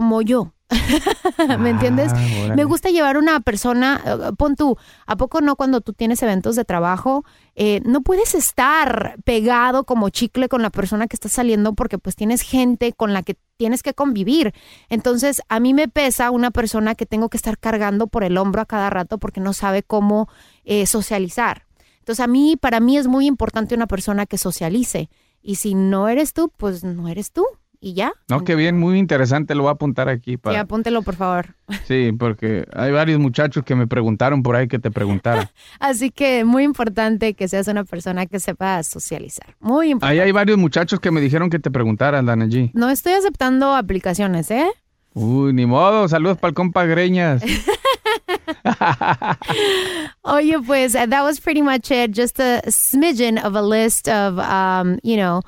[0.00, 0.54] como yo.
[1.58, 2.12] ¿Me entiendes?
[2.14, 2.54] Ah.
[2.56, 6.56] Me gusta llevar una persona, eh, pon tú, ¿a poco no cuando tú tienes eventos
[6.56, 7.24] de trabajo?
[7.54, 12.16] eh, no puedes estar pegado como chicle con la persona que está saliendo porque pues
[12.16, 14.54] tienes gente con la que tienes que convivir.
[14.88, 18.62] Entonces, a mí me pesa una persona que tengo que estar cargando por el hombro
[18.62, 20.28] a cada rato porque no sabe cómo
[20.64, 21.66] eh, socializar.
[21.98, 25.10] Entonces, a mí, para mí es muy importante una persona que socialice.
[25.42, 27.44] Y si no eres tú, pues no eres tú.
[27.82, 28.12] Y ya.
[28.28, 30.32] No, qué bien, muy interesante, lo voy a apuntar aquí.
[30.32, 30.60] Sí, Para...
[30.60, 31.56] apúntelo, por favor.
[31.88, 35.50] Sí, porque hay varios muchachos que me preguntaron por ahí que te preguntara.
[35.80, 39.56] Así que muy importante que seas una persona que sepa socializar.
[39.58, 40.20] Muy importante.
[40.20, 42.70] Ahí hay varios muchachos que me dijeron que te preguntaran, Dana G.
[42.74, 44.70] No estoy aceptando aplicaciones, ¿eh?
[45.14, 47.42] Uy, ni modo, saludos para el compa Greñas.
[50.22, 52.14] Oye, pues that was pretty much it.
[52.14, 55.42] Just a smidgen of a list of, um, you know,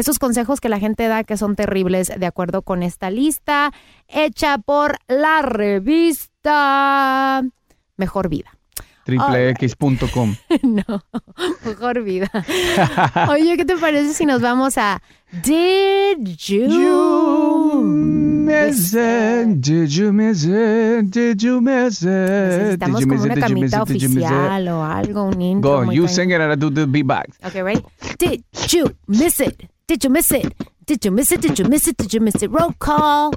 [0.00, 3.72] esos consejos que la gente da que son terribles de acuerdo con esta lista
[4.08, 7.42] hecha por la revista
[7.96, 8.50] Mejor Vida.
[9.04, 10.36] triplex.com.
[10.62, 11.04] no,
[11.64, 12.30] mejor vida.
[13.28, 15.02] Oye, ¿qué te parece si nos vamos a
[15.44, 19.60] Did You, miss it?
[19.60, 21.10] Did you miss it?
[21.10, 22.08] Did you miss it?
[22.08, 25.84] Necesitamos como una camita oficial o algo, un intro.
[25.84, 27.36] Go, you sing it and I do the beatbox.
[27.44, 27.84] Okay, ready?
[28.18, 29.69] Did you miss it?
[29.90, 30.54] Did you miss it?
[30.86, 31.40] Did you miss it?
[31.40, 31.96] Did you miss it?
[31.96, 32.50] Did you miss it?
[32.52, 33.32] Roll call.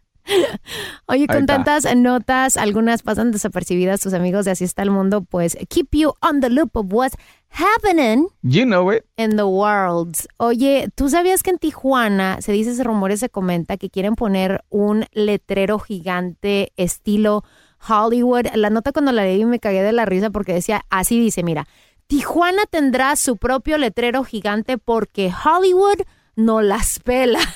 [1.06, 5.58] Oye, con tantas notas, algunas pasan desapercibidas, tus amigos de Así está el mundo, pues
[5.68, 7.16] keep you on the loop of what's
[7.48, 9.06] happening You know it.
[9.16, 10.14] in the world.
[10.36, 14.62] Oye, ¿tú sabías que en Tijuana se dice, se rumores, se comenta que quieren poner
[14.70, 17.42] un letrero gigante estilo
[17.88, 18.54] Hollywood?
[18.54, 21.66] La nota cuando la leí me cagué de la risa porque decía, así dice, mira,
[22.06, 26.02] Tijuana tendrá su propio letrero gigante porque Hollywood
[26.36, 27.40] no las pela.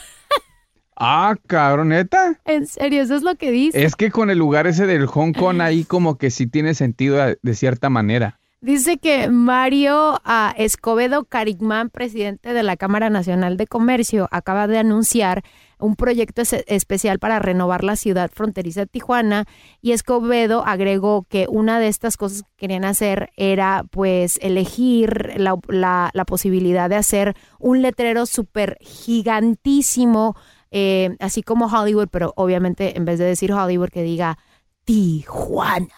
[1.00, 2.40] Ah, cabrón, neta.
[2.44, 3.84] en serio, eso es lo que dice.
[3.84, 7.18] Es que con el lugar ese del Hong Kong ahí como que sí tiene sentido
[7.40, 8.40] de cierta manera.
[8.60, 14.78] Dice que Mario ah, Escobedo Carigman, presidente de la Cámara Nacional de Comercio, acaba de
[14.78, 15.44] anunciar
[15.80, 19.44] un proyecto es- especial para renovar la ciudad fronteriza de Tijuana
[19.80, 25.56] y Escobedo agregó que una de estas cosas que querían hacer era pues elegir la,
[25.68, 30.36] la- la posibilidad de hacer un letrero súper gigantísimo,
[30.70, 34.38] eh, así como Hollywood, pero obviamente en vez de decir Hollywood que diga
[34.84, 35.88] Tijuana,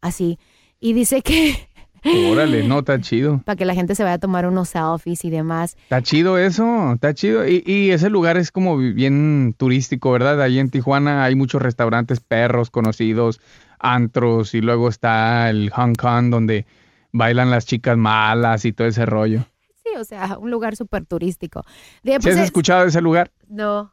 [0.00, 0.38] así.
[0.80, 1.68] Y dice que
[2.04, 3.40] Órale, no, está chido.
[3.44, 5.76] para que la gente se vaya a tomar unos selfies y demás.
[5.84, 7.46] Está chido eso, está chido.
[7.46, 10.40] Y, y ese lugar es como bien turístico, ¿verdad?
[10.42, 13.40] Ahí en Tijuana hay muchos restaurantes perros conocidos,
[13.78, 16.66] antros, y luego está el Hong Kong donde
[17.12, 19.44] bailan las chicas malas y todo ese rollo.
[19.84, 21.64] Sí, o sea, un lugar súper turístico.
[22.02, 23.30] De, ¿Sí pues, has es- escuchado de ese lugar?
[23.48, 23.92] No,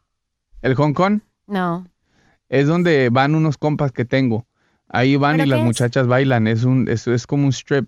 [0.61, 1.85] El Hong Kong no.
[2.47, 4.45] es donde van unos compas que tengo.
[4.87, 5.65] Ahí van y ¿Pero las es?
[5.65, 6.47] muchachas bailan.
[6.47, 7.87] Es un, es, es como un strip.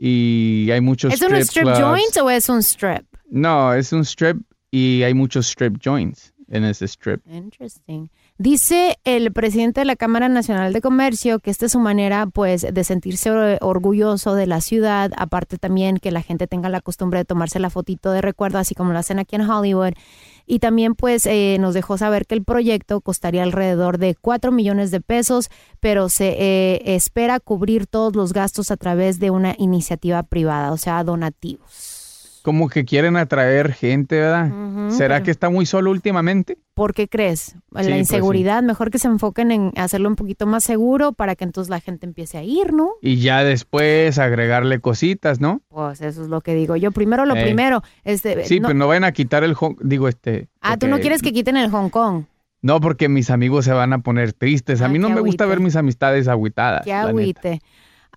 [0.00, 1.80] Y hay muchos ¿Es un strip clubs.
[1.80, 3.04] joint o es un strip?
[3.30, 4.40] No, es un strip
[4.70, 7.20] y hay muchos strip joints en ese strip.
[7.28, 8.08] Interesting.
[8.38, 12.64] Dice el presidente de la Cámara Nacional de Comercio que esta es su manera, pues,
[12.72, 15.10] de sentirse or- orgulloso de la ciudad.
[15.16, 18.76] Aparte también que la gente tenga la costumbre de tomarse la fotito de recuerdo, así
[18.76, 19.94] como lo hacen aquí en Hollywood.
[20.50, 24.90] Y también, pues, eh, nos dejó saber que el proyecto costaría alrededor de 4 millones
[24.90, 30.22] de pesos, pero se eh, espera cubrir todos los gastos a través de una iniciativa
[30.22, 31.87] privada, o sea, donativos.
[32.48, 34.50] Como que quieren atraer gente, ¿verdad?
[34.90, 36.56] ¿Será pero- que está muy solo últimamente?
[36.72, 37.40] ¿Por qué crees?
[37.40, 41.36] Sí, La pues, inseguridad, mejor que se enfoquen en hacerlo un poquito más seguro para
[41.36, 42.92] que entonces la gente empiece a ir, ¿no?
[43.02, 45.60] Y ya después agregarle cositas, ¿no?
[45.68, 46.90] Pues eso es lo que digo yo.
[46.90, 47.42] Primero lo Ey.
[47.44, 47.82] primero.
[48.02, 49.54] Este, Sí, no- pero no vayan a quitar el...
[49.54, 50.48] Hong- Digo, este...
[50.62, 52.24] ah, tú no quieres que quiten el Hong Kong.
[52.62, 54.80] No, porque mis amigos se van a poner tristes.
[54.80, 55.56] A Ah, mí no me gusta agüite.
[55.58, 56.82] ver mis amistades agüitadas.
[56.84, 57.58] Qué neta.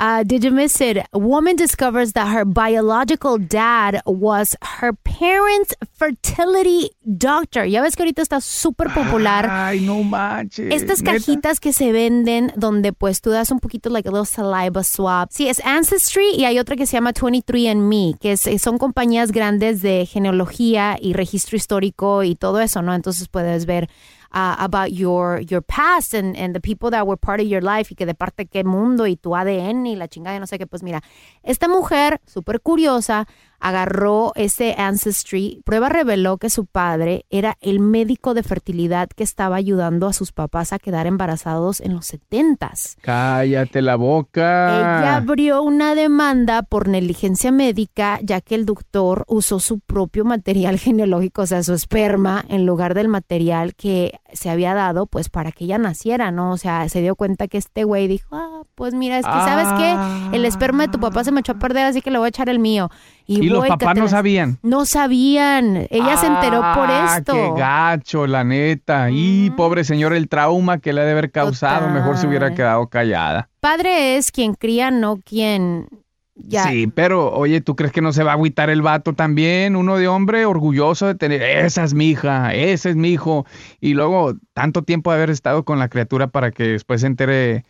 [0.03, 0.97] Uh, did you miss it?
[1.13, 7.65] A woman discovers that her biological dad was her parents' fertility doctor.
[7.65, 9.47] Ya ves que ahorita está súper popular.
[9.47, 10.73] Ay, no manches.
[10.73, 11.11] Estas ¿neta?
[11.19, 15.27] cajitas que se venden donde pues tú das un poquito like a little saliva swab.
[15.31, 19.83] Sí, es Ancestry y hay otra que se llama 23andMe, que es- son compañías grandes
[19.83, 22.95] de genealogía y registro histórico y todo eso, ¿no?
[22.95, 23.87] Entonces puedes ver
[24.31, 27.91] uh, about your your past and, and the people that were part of your life
[27.91, 30.67] y que de parte qué mundo y tu ADN y la chingada no sé qué.
[30.67, 31.01] Pues mira,
[31.43, 33.27] esta mujer súper curiosa
[33.61, 35.61] agarró ese Ancestry.
[35.63, 40.31] Prueba reveló que su padre era el médico de fertilidad que estaba ayudando a sus
[40.31, 42.97] papás a quedar embarazados en los 70s.
[43.01, 44.79] Cállate la boca.
[44.79, 50.79] Ella abrió una demanda por negligencia médica ya que el doctor usó su propio material
[50.79, 55.51] genealógico, o sea, su esperma, en lugar del material que se había dado, pues para
[55.51, 56.51] que ella naciera, ¿no?
[56.51, 59.67] O sea, se dio cuenta que este güey dijo, ah, pues mira, es que, ¿sabes
[59.77, 60.35] qué?
[60.35, 62.29] El esperma de tu papá se me echó a perder, así que le voy a
[62.29, 62.89] echar el mío.
[63.27, 64.57] Y los papás no sabían.
[64.61, 65.87] No sabían.
[65.89, 67.33] Ella se enteró por Ah, esto.
[67.33, 69.09] Qué gacho, la neta.
[69.11, 72.87] Y pobre señor, el trauma que le ha de haber causado, mejor se hubiera quedado
[72.87, 73.49] callada.
[73.59, 75.87] Padre es quien cría, no quien
[76.35, 76.63] ya.
[76.63, 79.75] Sí, pero oye, ¿tú crees que no se va a agüitar el vato también?
[79.75, 83.45] Uno de hombre orgulloso de tener, esa es mi hija, ese es mi hijo.
[83.79, 87.63] Y luego tanto tiempo de haber estado con la criatura para que después se entere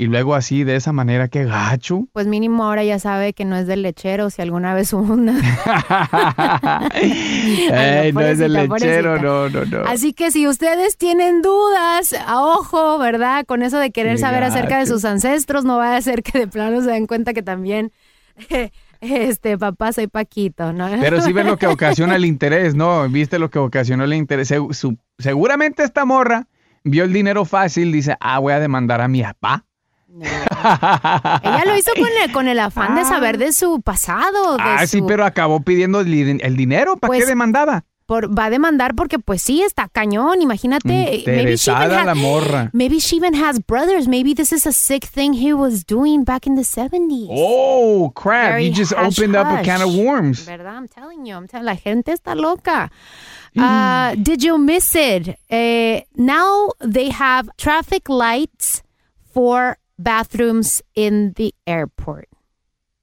[0.00, 2.08] y luego así, de esa manera, qué gacho.
[2.14, 5.34] Pues mínimo ahora ya sabe que no es del lechero, si alguna vez hubo una.
[6.94, 9.22] Ey, no es del lechero, pobrecita.
[9.22, 9.84] no, no, no.
[9.86, 13.44] Así que si ustedes tienen dudas, a ojo, ¿verdad?
[13.44, 16.38] Con eso de querer Qué saber acerca de sus ancestros, no vaya a ser que
[16.38, 17.92] de plano se den cuenta que también,
[19.02, 20.88] este, papá, soy Paquito, ¿no?
[20.98, 23.06] Pero sí ves lo que ocasiona el interés, ¿no?
[23.10, 24.48] ¿Viste lo que ocasionó el interés?
[24.48, 26.46] Su- seguramente esta morra
[26.84, 29.66] vio el dinero fácil, dice, ah, voy a demandar a mi papá.
[30.12, 34.56] Ella lo hizo con el, con el afán de saber de su pasado.
[34.56, 36.96] De Ah, sí, pero acabó pidiendo el, di- el dinero.
[36.96, 37.84] ¿Para Pues, qué demandaba?
[38.06, 40.42] por- va a demandar porque, pues sí, está cañón.
[40.42, 41.22] Imagínate.
[41.26, 42.68] maybe she even la morra.
[42.72, 44.08] Maybe she even has brothers.
[44.08, 47.28] Maybe this is a sick thing he was doing back in the 70s.
[47.30, 48.50] Oh, crap.
[48.54, 50.44] Very you just hush opened up a can of worms.
[50.44, 50.74] ¿Verdad?
[50.76, 51.36] I'm telling you.
[51.36, 52.90] I'm telling- la gente está loca.
[53.56, 55.36] Uh, did you miss it?
[55.48, 58.82] Eh, now they have traffic lights
[59.32, 62.28] for bathrooms in the airport.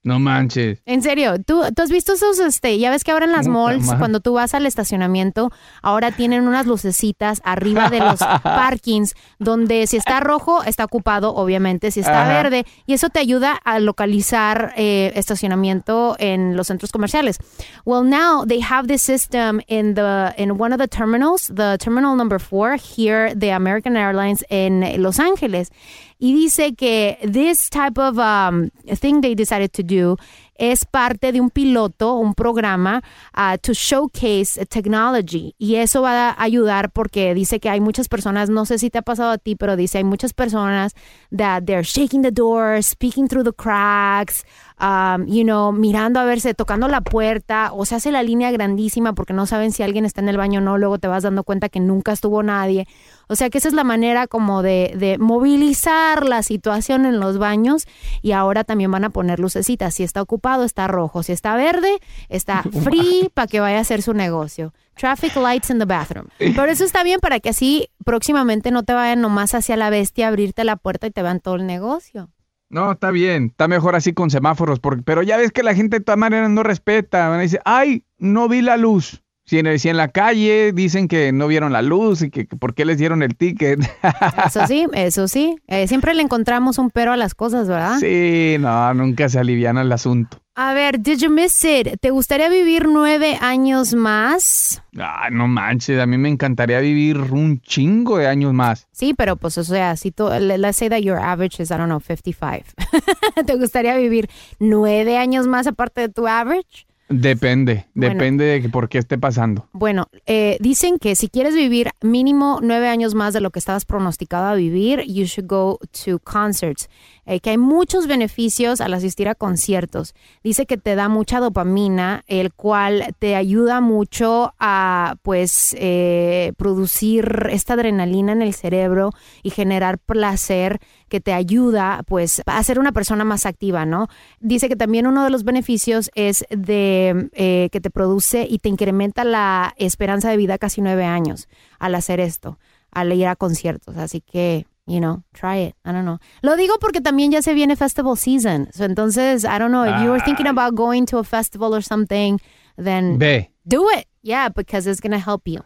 [0.04, 0.80] No manches.
[0.86, 3.58] En serio, ¿tú, tú has visto esos, este, ya ves que ahora en las Puta
[3.58, 5.50] malls, cuando tú vas al estacionamiento,
[5.82, 11.90] ahora tienen unas lucecitas arriba de los parkings, donde si está rojo, está ocupado, obviamente,
[11.90, 12.42] si está Ajá.
[12.42, 17.38] verde, y eso te ayuda a localizar eh, estacionamiento en los centros comerciales.
[17.84, 22.16] Well, now they have this system in the in one of the terminals, the terminal
[22.16, 25.70] number four here, the American Airlines en Los Ángeles.
[26.18, 30.16] Y dice que this type of um, thing they decided to do
[30.58, 33.02] es parte de un piloto, un programa
[33.36, 35.54] uh, to showcase technology.
[35.56, 38.98] Y eso va a ayudar porque dice que hay muchas personas, no sé si te
[38.98, 40.94] ha pasado a ti, pero dice hay muchas personas
[41.34, 44.44] that they're shaking the doors, speaking through the cracks,
[44.80, 49.12] um, you know, mirando a verse, tocando la puerta, o se hace la línea grandísima
[49.12, 51.44] porque no saben si alguien está en el baño o no, luego te vas dando
[51.44, 52.88] cuenta que nunca estuvo nadie.
[53.28, 57.38] O sea que esa es la manera como de, de movilizar la situación en los
[57.38, 57.86] baños
[58.22, 59.94] y ahora también van a poner lucecitas.
[59.94, 61.22] Si está ocupado, está rojo.
[61.22, 61.90] Si está verde,
[62.28, 64.72] está free para que vaya a hacer su negocio.
[64.94, 66.26] Traffic lights in the bathroom.
[66.38, 70.26] Pero eso está bien para que así próximamente no te vayan nomás hacia la bestia
[70.26, 72.30] a abrirte la puerta y te vean todo el negocio.
[72.70, 73.46] No, está bien.
[73.46, 74.80] Está mejor así con semáforos.
[74.80, 77.28] porque- pero ya ves que la gente de todas maneras no respeta.
[77.28, 79.22] Van a decir, ay, no vi la luz.
[79.48, 82.54] Si en, si en la calle dicen que no vieron la luz y que, que
[82.54, 83.80] por qué les dieron el ticket.
[84.46, 85.56] Eso sí, eso sí.
[85.68, 87.98] Eh, siempre le encontramos un pero a las cosas, ¿verdad?
[87.98, 90.38] sí, no, nunca se aliviana el asunto.
[90.54, 91.98] A ver, did you miss it?
[92.00, 94.82] ¿Te gustaría vivir nueve años más?
[94.98, 98.88] Ay, no manches, a mí me encantaría vivir un chingo de años más.
[98.90, 101.74] Sí, pero pues, o sea, si tú, le- let's say that your average is, I
[101.74, 102.64] don't know, 55.
[103.46, 104.28] ¿Te gustaría vivir
[104.58, 106.87] nueve años más aparte de tu average?
[107.08, 108.14] Depende, Bueno.
[108.14, 109.66] depende de que por qué esté pasando.
[109.72, 113.84] Bueno, eh, dicen que si quieres vivir mínimo nueve años más de lo que estabas
[113.86, 116.88] pronosticado a vivir, you should go to concerts.
[117.24, 120.14] Eh, que hay muchos beneficios al asistir a conciertos.
[120.42, 127.48] Dice que te da mucha dopamina, el cual te ayuda mucho a, pues, eh, producir
[127.50, 129.10] esta adrenalina en el cerebro
[129.42, 130.78] y generar placer
[131.08, 134.08] que te ayuda, pues, a ser una persona más activa, ¿no?
[134.40, 138.68] Dice que también uno de los beneficios es de eh, que te produce y te
[138.68, 141.48] incrementa la esperanza de vida casi nueve años
[141.78, 142.58] al hacer esto,
[142.90, 143.96] al ir a conciertos.
[143.96, 145.74] Así que, you know, try it.
[145.84, 146.18] I don't know.
[146.42, 148.68] Lo digo porque también ya se viene festival season.
[148.72, 151.82] So, entonces, I don't know, if you were thinking about going to a festival or
[151.82, 152.38] something,
[152.76, 153.50] then Ve.
[153.66, 154.06] do it.
[154.22, 155.62] Yeah, because it's going to help you.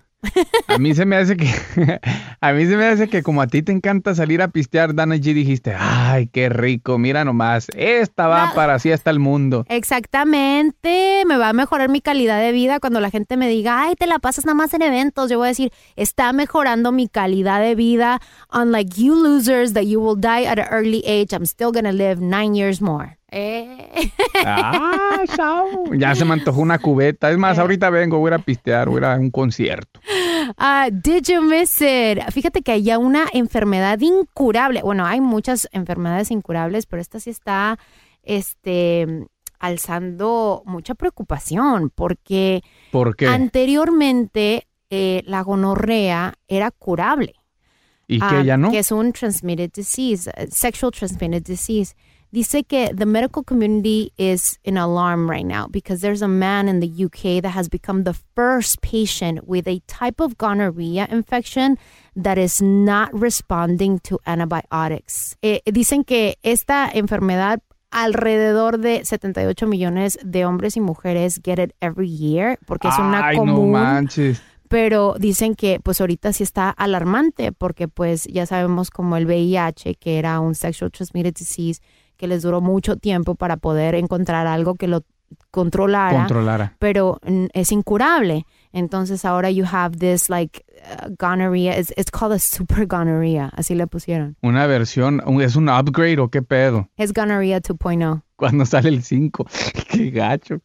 [0.69, 1.49] A mí se me hace que
[2.41, 5.17] a mí se me hace que como a ti te encanta salir a pistear, Dana
[5.17, 9.65] G dijiste, ay, qué rico, mira nomás, esta va para así hasta el mundo.
[9.69, 13.95] Exactamente, me va a mejorar mi calidad de vida cuando la gente me diga, ay,
[13.97, 15.31] te la pasas nada más en eventos.
[15.31, 18.21] Yo voy a decir, está mejorando mi calidad de vida.
[18.53, 22.21] Unlike you losers that you will die at an early age, I'm still gonna live
[22.21, 23.19] nine years more.
[23.35, 24.11] Eh.
[24.45, 25.67] Ah, chao.
[25.95, 27.31] Ya se me antojó una cubeta.
[27.31, 30.01] Es más, ahorita vengo, voy a ir a pistear, voy a ir a un concierto.
[30.57, 32.21] Ah, did you miss it?
[32.33, 34.83] Fíjate que hay una enfermedad incurable.
[34.83, 37.79] Bueno, hay muchas enfermedades incurables, pero esta sí está,
[38.23, 39.27] este,
[39.59, 43.27] alzando mucha preocupación porque ¿Por qué?
[43.29, 47.35] anteriormente eh, la gonorrea era curable.
[48.09, 48.71] ¿Y Ah, que ya no?
[48.71, 51.95] Que es un transmitted disease, uh, sexual transmitted disease.
[52.33, 56.81] Dice que the medical community is in alarm right now because there's a man in
[56.81, 61.77] the UK that has become the first patient with a type of gonorrhea infection
[62.17, 65.37] that is not responding to antibiotics.
[65.43, 67.61] Eh, dicen que esta enfermedad
[67.91, 73.27] alrededor de 78 millones de hombres y mujeres get it every year, porque es una
[73.29, 73.73] Ay, no común.
[73.73, 74.41] manches.
[74.69, 79.97] pero dicen que pues ahorita sí está alarmante porque pues ya sabemos como el VIH,
[79.97, 81.83] que era un sexual transmitted disease,
[82.23, 85.03] que les duró mucho tiempo para poder encontrar algo que lo
[85.51, 86.77] controlara, Controlara.
[86.79, 87.19] pero
[87.53, 88.47] es incurable.
[88.73, 93.75] Entonces ahora you have this like uh, gonorrhea, it's, it's called a super gonorrhea, así
[93.75, 94.37] le pusieron.
[94.41, 96.89] Una versión, ¿es un upgrade o qué pedo?
[96.97, 98.23] Es gonorrhea 2.0.
[98.37, 99.45] Cuando sale el 5.
[99.91, 100.61] qué gacho.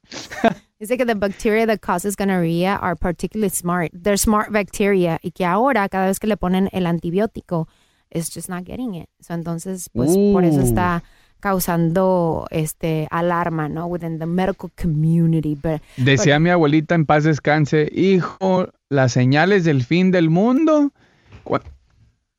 [0.80, 3.92] Dice que the bacteria that causes gonorrhea are particularly smart.
[3.94, 7.68] They're smart bacteria y que ahora cada vez que le ponen el antibiótico,
[8.12, 9.10] it's just not getting it.
[9.22, 10.64] So, entonces, pues por eso Uh.
[10.64, 11.04] está
[11.40, 13.88] causando este alarma, ¿no?
[13.88, 15.56] Within the medical community.
[15.56, 20.92] But, Decía mi abuelita en paz descanse, hijo, las señales del fin del mundo.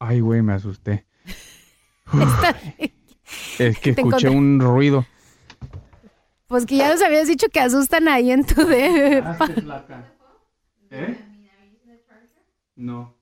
[0.01, 1.07] Ay, güey, me asusté.
[3.59, 5.05] Es que escuché un ruido.
[6.47, 9.37] pues que ya nos habías dicho que asustan ahí en tu depa.
[10.91, 11.19] ¿Eh?
[12.77, 13.15] No.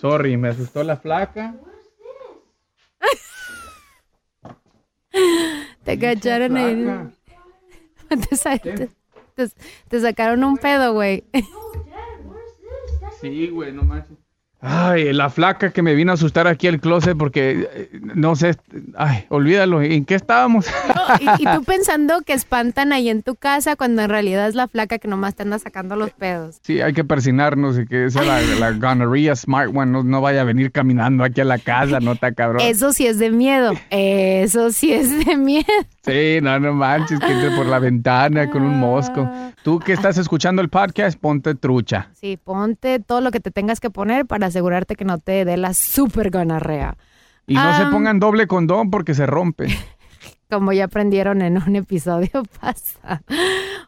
[0.00, 1.54] Sorry, me asustó la flaca.
[5.86, 6.82] Te cacharon ahí.
[6.82, 7.12] Flaca.
[8.28, 8.88] Te, sa- te-
[9.34, 9.48] te-
[9.88, 11.24] te sacaron un pedo, güey.
[13.20, 14.16] Sí, güey, no manches.
[14.60, 18.56] Ay, la flaca que me vino a asustar aquí al closet porque eh, no sé.
[18.96, 19.82] Ay, olvídalo.
[19.82, 20.66] ¿En qué estábamos?
[21.20, 24.66] Y, y tú pensando que espantan ahí en tu casa cuando en realidad es la
[24.66, 26.58] flaca que nomás te anda sacando los pedos.
[26.62, 30.40] Sí, hay que persinarnos y que sea la, la gonorrhea smart one no, no vaya
[30.40, 32.60] a venir caminando aquí a la casa, no está cabrón.
[32.60, 33.72] Eso sí es de miedo.
[33.90, 35.64] Eso sí es de miedo.
[36.06, 39.28] Sí, no, no manches, que entre por la ventana con un mosco.
[39.64, 42.10] Tú que estás escuchando el podcast, ponte trucha.
[42.12, 45.56] Sí, ponte todo lo que te tengas que poner para asegurarte que no te dé
[45.56, 46.96] la super gonorrea.
[47.48, 49.66] Y no se pongan doble condón porque se rompe.
[50.50, 53.20] Como ya aprendieron en un episodio pasado.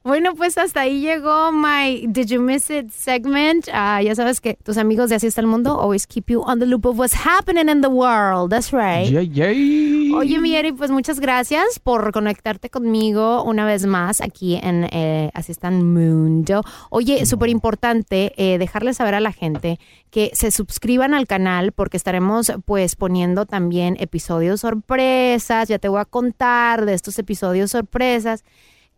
[0.09, 3.69] Bueno, pues hasta ahí llegó my Did You Miss It segment.
[3.75, 6.61] Ah, ya sabes que tus amigos de Así está el mundo always keep you on
[6.61, 8.51] the loop of what's happening in the world.
[8.51, 9.07] That's right.
[9.07, 10.13] Yay, yay.
[10.15, 15.31] Oye, mi Eri, pues muchas gracias por conectarte conmigo una vez más aquí en eh,
[15.35, 16.63] Así está el mundo.
[16.89, 19.79] Oye, súper importante eh, dejarle saber a la gente
[20.11, 25.69] que se suscriban al canal porque estaremos pues poniendo también episodios sorpresas.
[25.69, 28.43] Ya te voy a contar de estos episodios sorpresas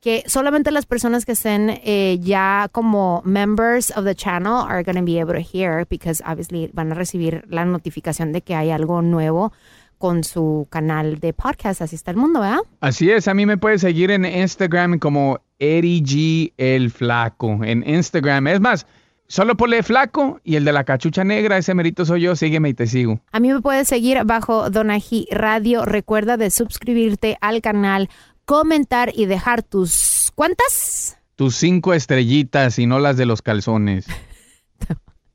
[0.00, 4.96] que solamente las personas que estén eh, ya como members of the channel are going
[4.96, 8.70] to be able to hear because obviously van a recibir la notificación de que hay
[8.70, 9.52] algo nuevo
[9.98, 11.82] con su canal de podcast.
[11.82, 12.60] Así está el mundo, ¿verdad?
[12.80, 17.62] Así es, a mí me puedes seguir en Instagram como Eri G el Flaco.
[17.62, 18.86] En Instagram, es más,
[19.26, 22.74] solo ponle Flaco y el de la cachucha negra, ese merito soy yo, sígueme y
[22.74, 23.20] te sigo.
[23.30, 25.84] A mí me puedes seguir bajo Donaji Radio.
[25.84, 28.08] Recuerda de suscribirte al canal,
[28.50, 30.32] comentar y dejar tus...
[30.34, 31.16] ¿Cuántas?
[31.36, 34.06] Tus cinco estrellitas y no las de los calzones.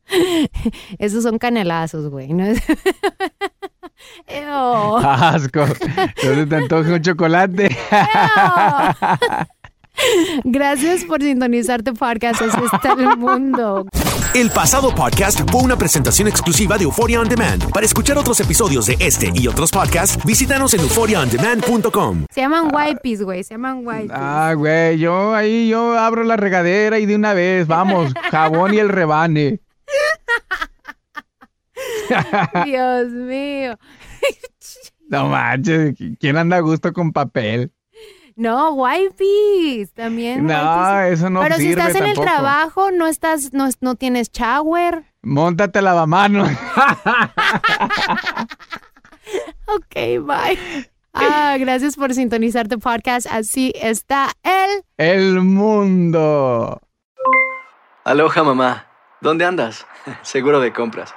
[1.00, 2.34] Esos son canelazos, güey.
[2.34, 2.44] ¿no?
[4.98, 5.66] Asco.
[6.24, 7.74] ¿Dónde te antoja un chocolate?
[10.44, 12.42] Gracias por sintonizar tu podcast.
[12.42, 13.86] Así está el mundo.
[14.34, 17.72] El pasado podcast fue una presentación exclusiva de Euphoria On Demand.
[17.72, 22.26] Para escuchar otros episodios de este y otros podcasts, visítanos en euphoriaondemand.com.
[22.30, 23.44] Se llaman wipes, güey.
[23.46, 24.12] Se llaman wipes.
[24.14, 28.80] Ah, güey, yo ahí yo abro la regadera y de una vez, vamos, jabón y
[28.80, 29.62] el rebane.
[32.66, 33.78] Dios mío.
[35.08, 37.72] No manches, ¿quién anda a gusto con papel?
[38.36, 39.94] No, wipes.
[39.94, 40.46] También.
[40.46, 41.20] No, wipes.
[41.20, 45.06] eso no Pero si estás en el trabajo, no estás, no, no tienes shower.
[45.22, 46.50] Móntate lavamanos.
[49.68, 50.88] Ok, bye.
[51.14, 53.26] Ah, gracias por sintonizar tu podcast.
[53.30, 54.84] Así está el.
[54.98, 56.82] El mundo.
[58.04, 58.86] Aloha mamá,
[59.22, 59.88] ¿dónde andas?
[60.22, 61.16] Seguro de compras.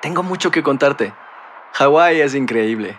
[0.00, 1.12] Tengo mucho que contarte.
[1.72, 2.98] Hawái es increíble.